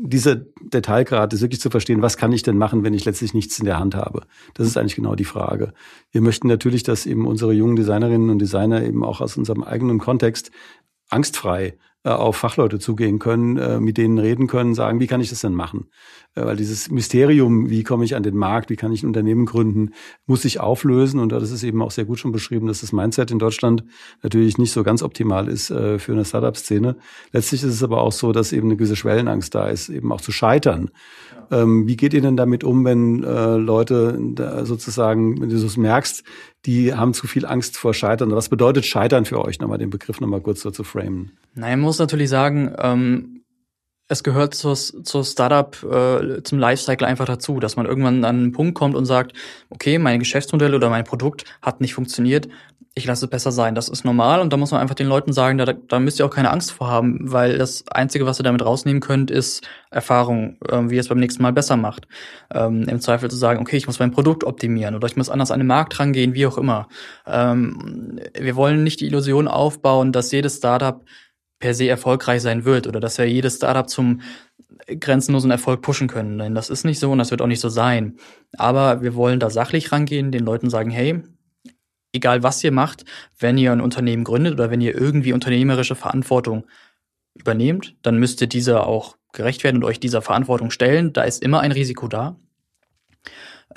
dieser 0.00 0.36
Detailgrad 0.36 1.32
ist 1.32 1.42
wirklich 1.42 1.60
zu 1.60 1.70
verstehen, 1.70 2.02
was 2.02 2.16
kann 2.16 2.32
ich 2.32 2.44
denn 2.44 2.56
machen, 2.56 2.84
wenn 2.84 2.94
ich 2.94 3.04
letztlich 3.04 3.34
nichts 3.34 3.58
in 3.58 3.64
der 3.64 3.80
Hand 3.80 3.96
habe? 3.96 4.22
Das 4.54 4.68
ist 4.68 4.76
eigentlich 4.76 4.94
genau 4.94 5.16
die 5.16 5.24
Frage. 5.24 5.72
Wir 6.12 6.20
möchten 6.20 6.46
natürlich, 6.46 6.84
dass 6.84 7.04
eben 7.04 7.26
unsere 7.26 7.52
jungen 7.52 7.74
Designerinnen 7.74 8.30
und 8.30 8.38
Designer 8.38 8.84
eben 8.84 9.02
auch 9.02 9.20
aus 9.20 9.36
unserem 9.36 9.64
eigenen 9.64 9.98
Kontext 9.98 10.52
angstfrei 11.08 11.76
äh, 12.04 12.10
auf 12.10 12.36
Fachleute 12.36 12.78
zugehen 12.78 13.18
können, 13.18 13.56
äh, 13.56 13.80
mit 13.80 13.98
denen 13.98 14.18
reden 14.18 14.46
können, 14.46 14.74
sagen, 14.74 15.00
wie 15.00 15.08
kann 15.08 15.20
ich 15.20 15.30
das 15.30 15.40
denn 15.40 15.52
machen? 15.52 15.90
Äh, 16.36 16.44
weil 16.44 16.56
dieses 16.56 16.90
Mysterium, 16.90 17.70
wie 17.70 17.82
komme 17.82 18.04
ich 18.04 18.14
an 18.14 18.22
den 18.22 18.36
Markt, 18.36 18.70
wie 18.70 18.76
kann 18.76 18.92
ich 18.92 19.02
ein 19.02 19.08
Unternehmen 19.08 19.46
gründen, 19.46 19.90
muss 20.24 20.42
sich 20.42 20.60
auflösen. 20.60 21.18
Und 21.18 21.32
das 21.32 21.50
ist 21.50 21.64
eben 21.64 21.82
auch 21.82 21.90
sehr 21.90 22.04
gut 22.04 22.20
schon 22.20 22.30
beschrieben, 22.30 22.68
dass 22.68 22.82
das 22.82 22.92
Mindset 22.92 23.32
in 23.32 23.40
Deutschland 23.40 23.84
natürlich 24.22 24.58
nicht 24.58 24.70
so 24.70 24.84
ganz 24.84 25.02
optimal 25.02 25.48
ist 25.48 25.66
für 25.66 26.12
eine 26.12 26.24
Startup-Szene. 26.24 26.96
Letztlich 27.32 27.62
ist 27.64 27.74
es 27.74 27.82
aber 27.82 28.00
auch 28.00 28.12
so, 28.12 28.32
dass 28.32 28.52
eben 28.52 28.68
eine 28.68 28.76
gewisse 28.76 28.96
Schwellenangst 28.96 29.54
da 29.54 29.68
ist, 29.68 29.88
eben 29.88 30.12
auch 30.12 30.20
zu 30.20 30.30
scheitern. 30.30 30.90
Ähm, 31.50 31.86
wie 31.86 31.96
geht 31.96 32.14
ihr 32.14 32.20
denn 32.20 32.36
damit 32.36 32.64
um, 32.64 32.84
wenn 32.84 33.18
Leute 33.18 34.18
sozusagen, 34.64 35.40
wenn 35.40 35.48
du 35.48 35.56
es 35.56 35.76
merkst, 35.76 36.24
die 36.66 36.94
haben 36.94 37.14
zu 37.14 37.26
viel 37.26 37.46
Angst 37.46 37.76
vor 37.76 37.94
Scheitern? 37.94 38.30
Was 38.30 38.48
bedeutet 38.48 38.84
Scheitern 38.84 39.24
für 39.24 39.44
euch? 39.44 39.58
Nochmal 39.60 39.78
den 39.78 39.90
Begriff 39.90 40.20
nochmal 40.20 40.40
kurz 40.40 40.60
so 40.60 40.70
zu 40.70 40.84
framen. 40.84 41.32
Nein, 41.54 41.80
muss 41.80 41.98
natürlich 41.98 42.28
sagen, 42.28 42.74
ähm, 42.78 43.38
es 44.08 44.22
gehört 44.22 44.54
zur, 44.54 44.74
zur 44.74 45.24
Startup, 45.24 45.76
äh, 45.84 46.42
zum 46.42 46.58
Lifecycle 46.58 47.06
einfach 47.06 47.26
dazu, 47.26 47.60
dass 47.60 47.76
man 47.76 47.86
irgendwann 47.86 48.24
an 48.24 48.36
einen 48.36 48.52
Punkt 48.52 48.74
kommt 48.74 48.94
und 48.94 49.04
sagt, 49.04 49.34
okay, 49.68 49.98
mein 49.98 50.18
Geschäftsmodell 50.18 50.74
oder 50.74 50.88
mein 50.88 51.04
Produkt 51.04 51.44
hat 51.60 51.80
nicht 51.80 51.94
funktioniert, 51.94 52.48
ich 52.94 53.06
lasse 53.06 53.26
es 53.26 53.30
besser 53.30 53.52
sein. 53.52 53.74
Das 53.74 53.88
ist 53.88 54.04
normal 54.04 54.40
und 54.40 54.52
da 54.52 54.56
muss 54.56 54.70
man 54.70 54.80
einfach 54.80 54.94
den 54.94 55.06
Leuten 55.06 55.32
sagen, 55.32 55.58
da, 55.58 55.72
da 55.72 56.00
müsst 56.00 56.18
ihr 56.18 56.26
auch 56.26 56.30
keine 56.30 56.50
Angst 56.50 56.72
vor 56.72 56.88
haben, 56.88 57.18
weil 57.32 57.58
das 57.58 57.84
Einzige, 57.88 58.26
was 58.26 58.40
ihr 58.40 58.42
damit 58.42 58.64
rausnehmen 58.64 59.00
könnt, 59.00 59.30
ist 59.30 59.66
Erfahrung, 59.90 60.58
äh, 60.68 60.82
wie 60.88 60.96
ihr 60.96 61.00
es 61.00 61.08
beim 61.08 61.18
nächsten 61.18 61.42
Mal 61.42 61.52
besser 61.52 61.76
macht. 61.76 62.08
Ähm, 62.52 62.88
Im 62.88 63.00
Zweifel 63.00 63.30
zu 63.30 63.36
sagen, 63.36 63.60
okay, 63.60 63.76
ich 63.76 63.86
muss 63.86 63.98
mein 63.98 64.10
Produkt 64.10 64.44
optimieren 64.44 64.94
oder 64.94 65.06
ich 65.06 65.16
muss 65.16 65.30
anders 65.30 65.50
an 65.50 65.60
den 65.60 65.66
Markt 65.66 65.98
rangehen, 66.00 66.34
wie 66.34 66.46
auch 66.46 66.58
immer. 66.58 66.88
Ähm, 67.26 68.20
wir 68.38 68.56
wollen 68.56 68.82
nicht 68.82 69.00
die 69.00 69.06
Illusion 69.06 69.48
aufbauen, 69.48 70.12
dass 70.12 70.32
jedes 70.32 70.56
Startup 70.56 71.04
per 71.60 71.74
se 71.74 71.88
erfolgreich 71.88 72.42
sein 72.42 72.64
wird 72.64 72.86
oder 72.86 73.00
dass 73.00 73.18
wir 73.18 73.28
jedes 73.28 73.56
Startup 73.56 73.88
zum 73.88 74.20
grenzenlosen 74.86 75.50
Erfolg 75.50 75.82
pushen 75.82 76.08
können. 76.08 76.38
Denn 76.38 76.54
das 76.54 76.70
ist 76.70 76.84
nicht 76.84 76.98
so 76.98 77.10
und 77.10 77.18
das 77.18 77.30
wird 77.30 77.42
auch 77.42 77.46
nicht 77.46 77.60
so 77.60 77.68
sein. 77.68 78.16
Aber 78.56 79.02
wir 79.02 79.14
wollen 79.14 79.40
da 79.40 79.50
sachlich 79.50 79.92
rangehen, 79.92 80.32
den 80.32 80.44
Leuten 80.44 80.70
sagen, 80.70 80.90
hey, 80.90 81.22
egal 82.12 82.42
was 82.42 82.62
ihr 82.64 82.72
macht, 82.72 83.04
wenn 83.38 83.58
ihr 83.58 83.72
ein 83.72 83.80
Unternehmen 83.80 84.24
gründet 84.24 84.54
oder 84.54 84.70
wenn 84.70 84.80
ihr 84.80 84.94
irgendwie 84.94 85.32
unternehmerische 85.32 85.94
Verantwortung 85.94 86.66
übernehmt, 87.34 87.96
dann 88.02 88.18
müsst 88.18 88.40
ihr 88.40 88.46
dieser 88.46 88.86
auch 88.86 89.16
gerecht 89.32 89.64
werden 89.64 89.76
und 89.76 89.84
euch 89.84 90.00
dieser 90.00 90.22
Verantwortung 90.22 90.70
stellen. 90.70 91.12
Da 91.12 91.22
ist 91.22 91.42
immer 91.42 91.60
ein 91.60 91.72
Risiko 91.72 92.08
da. 92.08 92.36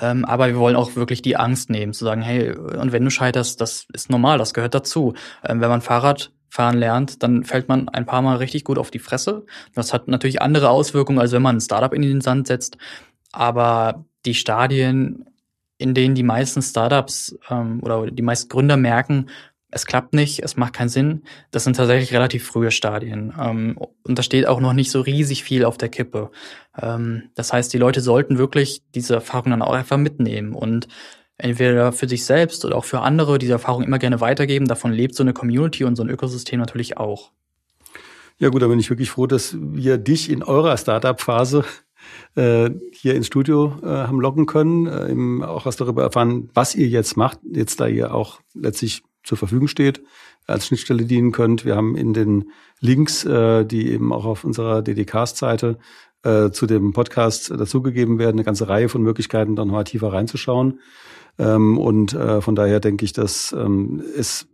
Ähm, 0.00 0.24
aber 0.24 0.48
wir 0.48 0.56
wollen 0.56 0.76
auch 0.76 0.96
wirklich 0.96 1.22
die 1.22 1.36
Angst 1.36 1.68
nehmen, 1.68 1.92
zu 1.92 2.04
sagen, 2.04 2.22
hey, 2.22 2.56
und 2.56 2.92
wenn 2.92 3.04
du 3.04 3.10
scheiterst, 3.10 3.60
das 3.60 3.86
ist 3.92 4.10
normal, 4.10 4.38
das 4.38 4.54
gehört 4.54 4.74
dazu. 4.74 5.14
Ähm, 5.44 5.60
wenn 5.60 5.68
man 5.68 5.82
Fahrrad 5.82 6.32
fahren 6.48 6.78
lernt, 6.78 7.22
dann 7.22 7.44
fällt 7.44 7.68
man 7.68 7.88
ein 7.88 8.06
paar 8.06 8.22
Mal 8.22 8.36
richtig 8.36 8.64
gut 8.64 8.78
auf 8.78 8.90
die 8.90 8.98
Fresse. 8.98 9.44
Das 9.74 9.92
hat 9.92 10.08
natürlich 10.08 10.42
andere 10.42 10.70
Auswirkungen, 10.70 11.18
als 11.18 11.32
wenn 11.32 11.42
man 11.42 11.56
ein 11.56 11.60
Startup 11.60 11.92
in 11.92 12.02
den 12.02 12.20
Sand 12.20 12.46
setzt. 12.46 12.78
Aber 13.32 14.04
die 14.24 14.34
Stadien, 14.34 15.26
in 15.82 15.94
denen 15.94 16.14
die 16.14 16.22
meisten 16.22 16.62
Startups 16.62 17.36
ähm, 17.50 17.80
oder 17.82 18.10
die 18.10 18.22
meisten 18.22 18.48
Gründer 18.48 18.76
merken, 18.76 19.26
es 19.74 19.86
klappt 19.86 20.12
nicht, 20.12 20.40
es 20.42 20.56
macht 20.56 20.74
keinen 20.74 20.90
Sinn, 20.90 21.22
das 21.50 21.64
sind 21.64 21.76
tatsächlich 21.76 22.12
relativ 22.12 22.46
frühe 22.46 22.70
Stadien. 22.70 23.32
Ähm, 23.40 23.78
und 24.04 24.18
da 24.18 24.22
steht 24.22 24.46
auch 24.46 24.60
noch 24.60 24.74
nicht 24.74 24.90
so 24.90 25.00
riesig 25.00 25.42
viel 25.44 25.64
auf 25.64 25.78
der 25.78 25.88
Kippe. 25.88 26.30
Ähm, 26.80 27.30
das 27.34 27.52
heißt, 27.52 27.72
die 27.72 27.78
Leute 27.78 28.02
sollten 28.02 28.38
wirklich 28.38 28.82
diese 28.94 29.14
Erfahrung 29.14 29.50
dann 29.50 29.62
auch 29.62 29.72
einfach 29.72 29.96
mitnehmen 29.96 30.54
und 30.54 30.88
entweder 31.38 31.92
für 31.92 32.06
sich 32.06 32.24
selbst 32.24 32.64
oder 32.64 32.76
auch 32.76 32.84
für 32.84 33.00
andere 33.00 33.38
diese 33.38 33.54
Erfahrung 33.54 33.82
immer 33.82 33.98
gerne 33.98 34.20
weitergeben. 34.20 34.68
Davon 34.68 34.92
lebt 34.92 35.14
so 35.14 35.22
eine 35.22 35.32
Community 35.32 35.84
und 35.84 35.96
so 35.96 36.02
ein 36.04 36.10
Ökosystem 36.10 36.60
natürlich 36.60 36.98
auch. 36.98 37.32
Ja 38.38 38.50
gut, 38.50 38.60
da 38.60 38.68
bin 38.68 38.78
ich 38.78 38.90
wirklich 38.90 39.10
froh, 39.10 39.26
dass 39.26 39.56
wir 39.58 39.98
dich 39.98 40.30
in 40.30 40.42
eurer 40.42 40.76
Startup-Phase 40.76 41.64
äh, 42.34 42.70
hier 42.92 43.14
ins 43.14 43.26
Studio 43.26 43.76
äh, 43.82 43.86
haben 43.86 44.20
locken 44.20 44.46
können, 44.46 44.86
äh, 44.86 45.10
eben 45.10 45.42
auch 45.42 45.66
was 45.66 45.76
darüber 45.76 46.02
erfahren, 46.02 46.50
was 46.54 46.74
ihr 46.74 46.88
jetzt 46.88 47.16
macht, 47.16 47.38
jetzt 47.50 47.80
da 47.80 47.86
ihr 47.86 48.14
auch 48.14 48.40
letztlich 48.54 49.02
zur 49.24 49.38
Verfügung 49.38 49.68
steht, 49.68 50.02
als 50.46 50.66
Schnittstelle 50.66 51.04
dienen 51.04 51.32
könnt. 51.32 51.64
Wir 51.64 51.76
haben 51.76 51.96
in 51.96 52.12
den 52.12 52.50
Links, 52.80 53.24
äh, 53.24 53.64
die 53.64 53.90
eben 53.90 54.12
auch 54.12 54.24
auf 54.24 54.44
unserer 54.44 54.82
DDCast-Seite 54.82 55.78
äh, 56.24 56.50
zu 56.50 56.66
dem 56.66 56.92
Podcast 56.92 57.50
dazugegeben 57.50 58.18
werden, 58.18 58.36
eine 58.36 58.44
ganze 58.44 58.68
Reihe 58.68 58.88
von 58.88 59.02
Möglichkeiten, 59.02 59.56
dann 59.56 59.68
mal 59.68 59.84
tiefer 59.84 60.12
reinzuschauen. 60.12 60.80
Ähm, 61.38 61.78
und 61.78 62.14
äh, 62.14 62.40
von 62.40 62.54
daher 62.54 62.80
denke 62.80 63.04
ich, 63.04 63.12
dass 63.12 63.52
ähm, 63.52 64.02
es 64.16 64.48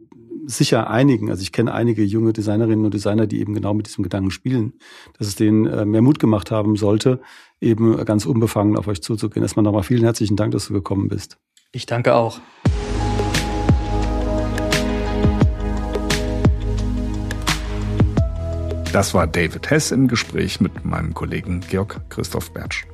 sicher 0.47 0.91
einigen, 0.91 1.31
also 1.31 1.43
ich 1.43 1.53
kenne 1.53 1.73
einige 1.73 2.03
junge 2.03 2.33
Designerinnen 2.33 2.85
und 2.85 2.95
Designer, 2.95 3.27
die 3.27 3.41
eben 3.41 3.55
genau 3.55 3.75
mit 3.75 3.87
diesem 3.87 4.03
Gedanken 4.03 4.31
spielen, 4.31 4.75
dass 5.19 5.29
es 5.29 5.37
denen 5.37 5.67
äh, 5.67 5.85
mehr 5.85 6.03
Mut 6.03 6.19
gemacht 6.19 6.51
haben 6.51 6.77
sollte, 6.77 7.21
eben 7.61 8.05
ganz 8.05 8.27
unbefangen 8.27 8.77
auf 8.77 8.89
euch 8.89 9.03
zuzugehen. 9.03 9.43
Erstmal 9.43 9.65
nochmal 9.65 9.83
vielen 9.83 10.05
herzlichen 10.05 10.37
Dank, 10.37 10.53
dass 10.53 10.69
du 10.69 10.75
gekommen 10.75 11.09
bist. 11.09 11.39
Ich 11.73 11.87
danke 11.87 12.15
auch. 12.15 12.41
Das 18.93 19.13
war 19.13 19.27
David 19.27 19.69
Hess 19.69 19.91
im 19.91 20.09
Gespräch 20.09 20.61
mit 20.61 20.85
meinem 20.85 21.13
Kollegen 21.13 21.61
Georg 21.69 22.01
Christoph 22.09 22.53
Bertsch. 22.53 22.87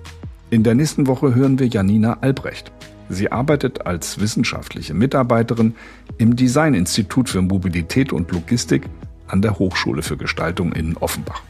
In 0.50 0.64
der 0.64 0.74
nächsten 0.74 1.06
Woche 1.06 1.34
hören 1.34 1.58
wir 1.58 1.68
Janina 1.68 2.18
Albrecht. 2.20 2.72
Sie 3.08 3.30
arbeitet 3.30 3.86
als 3.86 4.20
wissenschaftliche 4.20 4.94
Mitarbeiterin 4.94 5.74
im 6.18 6.36
Designinstitut 6.36 7.28
für 7.28 7.42
Mobilität 7.42 8.12
und 8.12 8.30
Logistik 8.32 8.88
an 9.26 9.42
der 9.42 9.58
Hochschule 9.58 10.02
für 10.02 10.16
Gestaltung 10.16 10.72
in 10.72 10.96
Offenbach. 10.96 11.42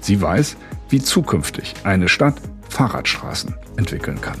Sie 0.00 0.20
weiß, 0.20 0.56
wie 0.88 1.00
zukünftig 1.00 1.74
eine 1.84 2.08
Stadt 2.08 2.40
Fahrradstraßen 2.68 3.54
entwickeln 3.76 4.20
kann. 4.20 4.38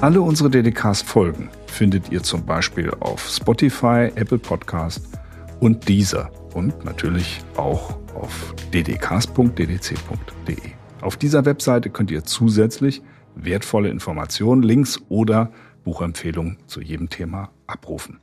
Alle 0.00 0.20
unsere 0.20 0.50
DDKs-Folgen 0.50 1.48
findet 1.66 2.12
ihr 2.12 2.22
zum 2.22 2.44
Beispiel 2.44 2.90
auf 3.00 3.28
Spotify, 3.28 4.10
Apple 4.14 4.38
Podcast 4.38 5.02
und 5.60 5.88
Deezer 5.88 6.30
und 6.52 6.84
natürlich 6.84 7.40
auch 7.56 7.96
auf 8.14 8.53
ddcast.ddc.de. 8.74 10.56
Auf 11.00 11.16
dieser 11.16 11.44
Webseite 11.44 11.90
könnt 11.90 12.10
ihr 12.10 12.24
zusätzlich 12.24 13.02
wertvolle 13.36 13.88
Informationen, 13.88 14.62
Links 14.64 15.00
oder 15.08 15.52
Buchempfehlungen 15.84 16.58
zu 16.66 16.80
jedem 16.80 17.08
Thema 17.08 17.50
abrufen. 17.66 18.18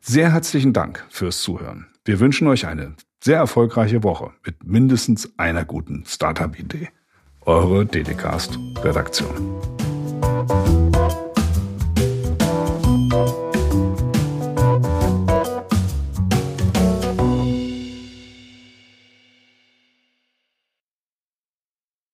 Sehr 0.00 0.32
herzlichen 0.32 0.72
Dank 0.72 1.04
fürs 1.08 1.40
Zuhören. 1.40 1.86
Wir 2.04 2.20
wünschen 2.20 2.46
euch 2.46 2.66
eine 2.66 2.94
sehr 3.20 3.38
erfolgreiche 3.38 4.04
Woche 4.04 4.30
mit 4.44 4.64
mindestens 4.64 5.36
einer 5.36 5.64
guten 5.64 6.04
Startup-Idee. 6.06 6.90
Eure 7.40 7.86
DDcast-Redaktion. 7.86 9.60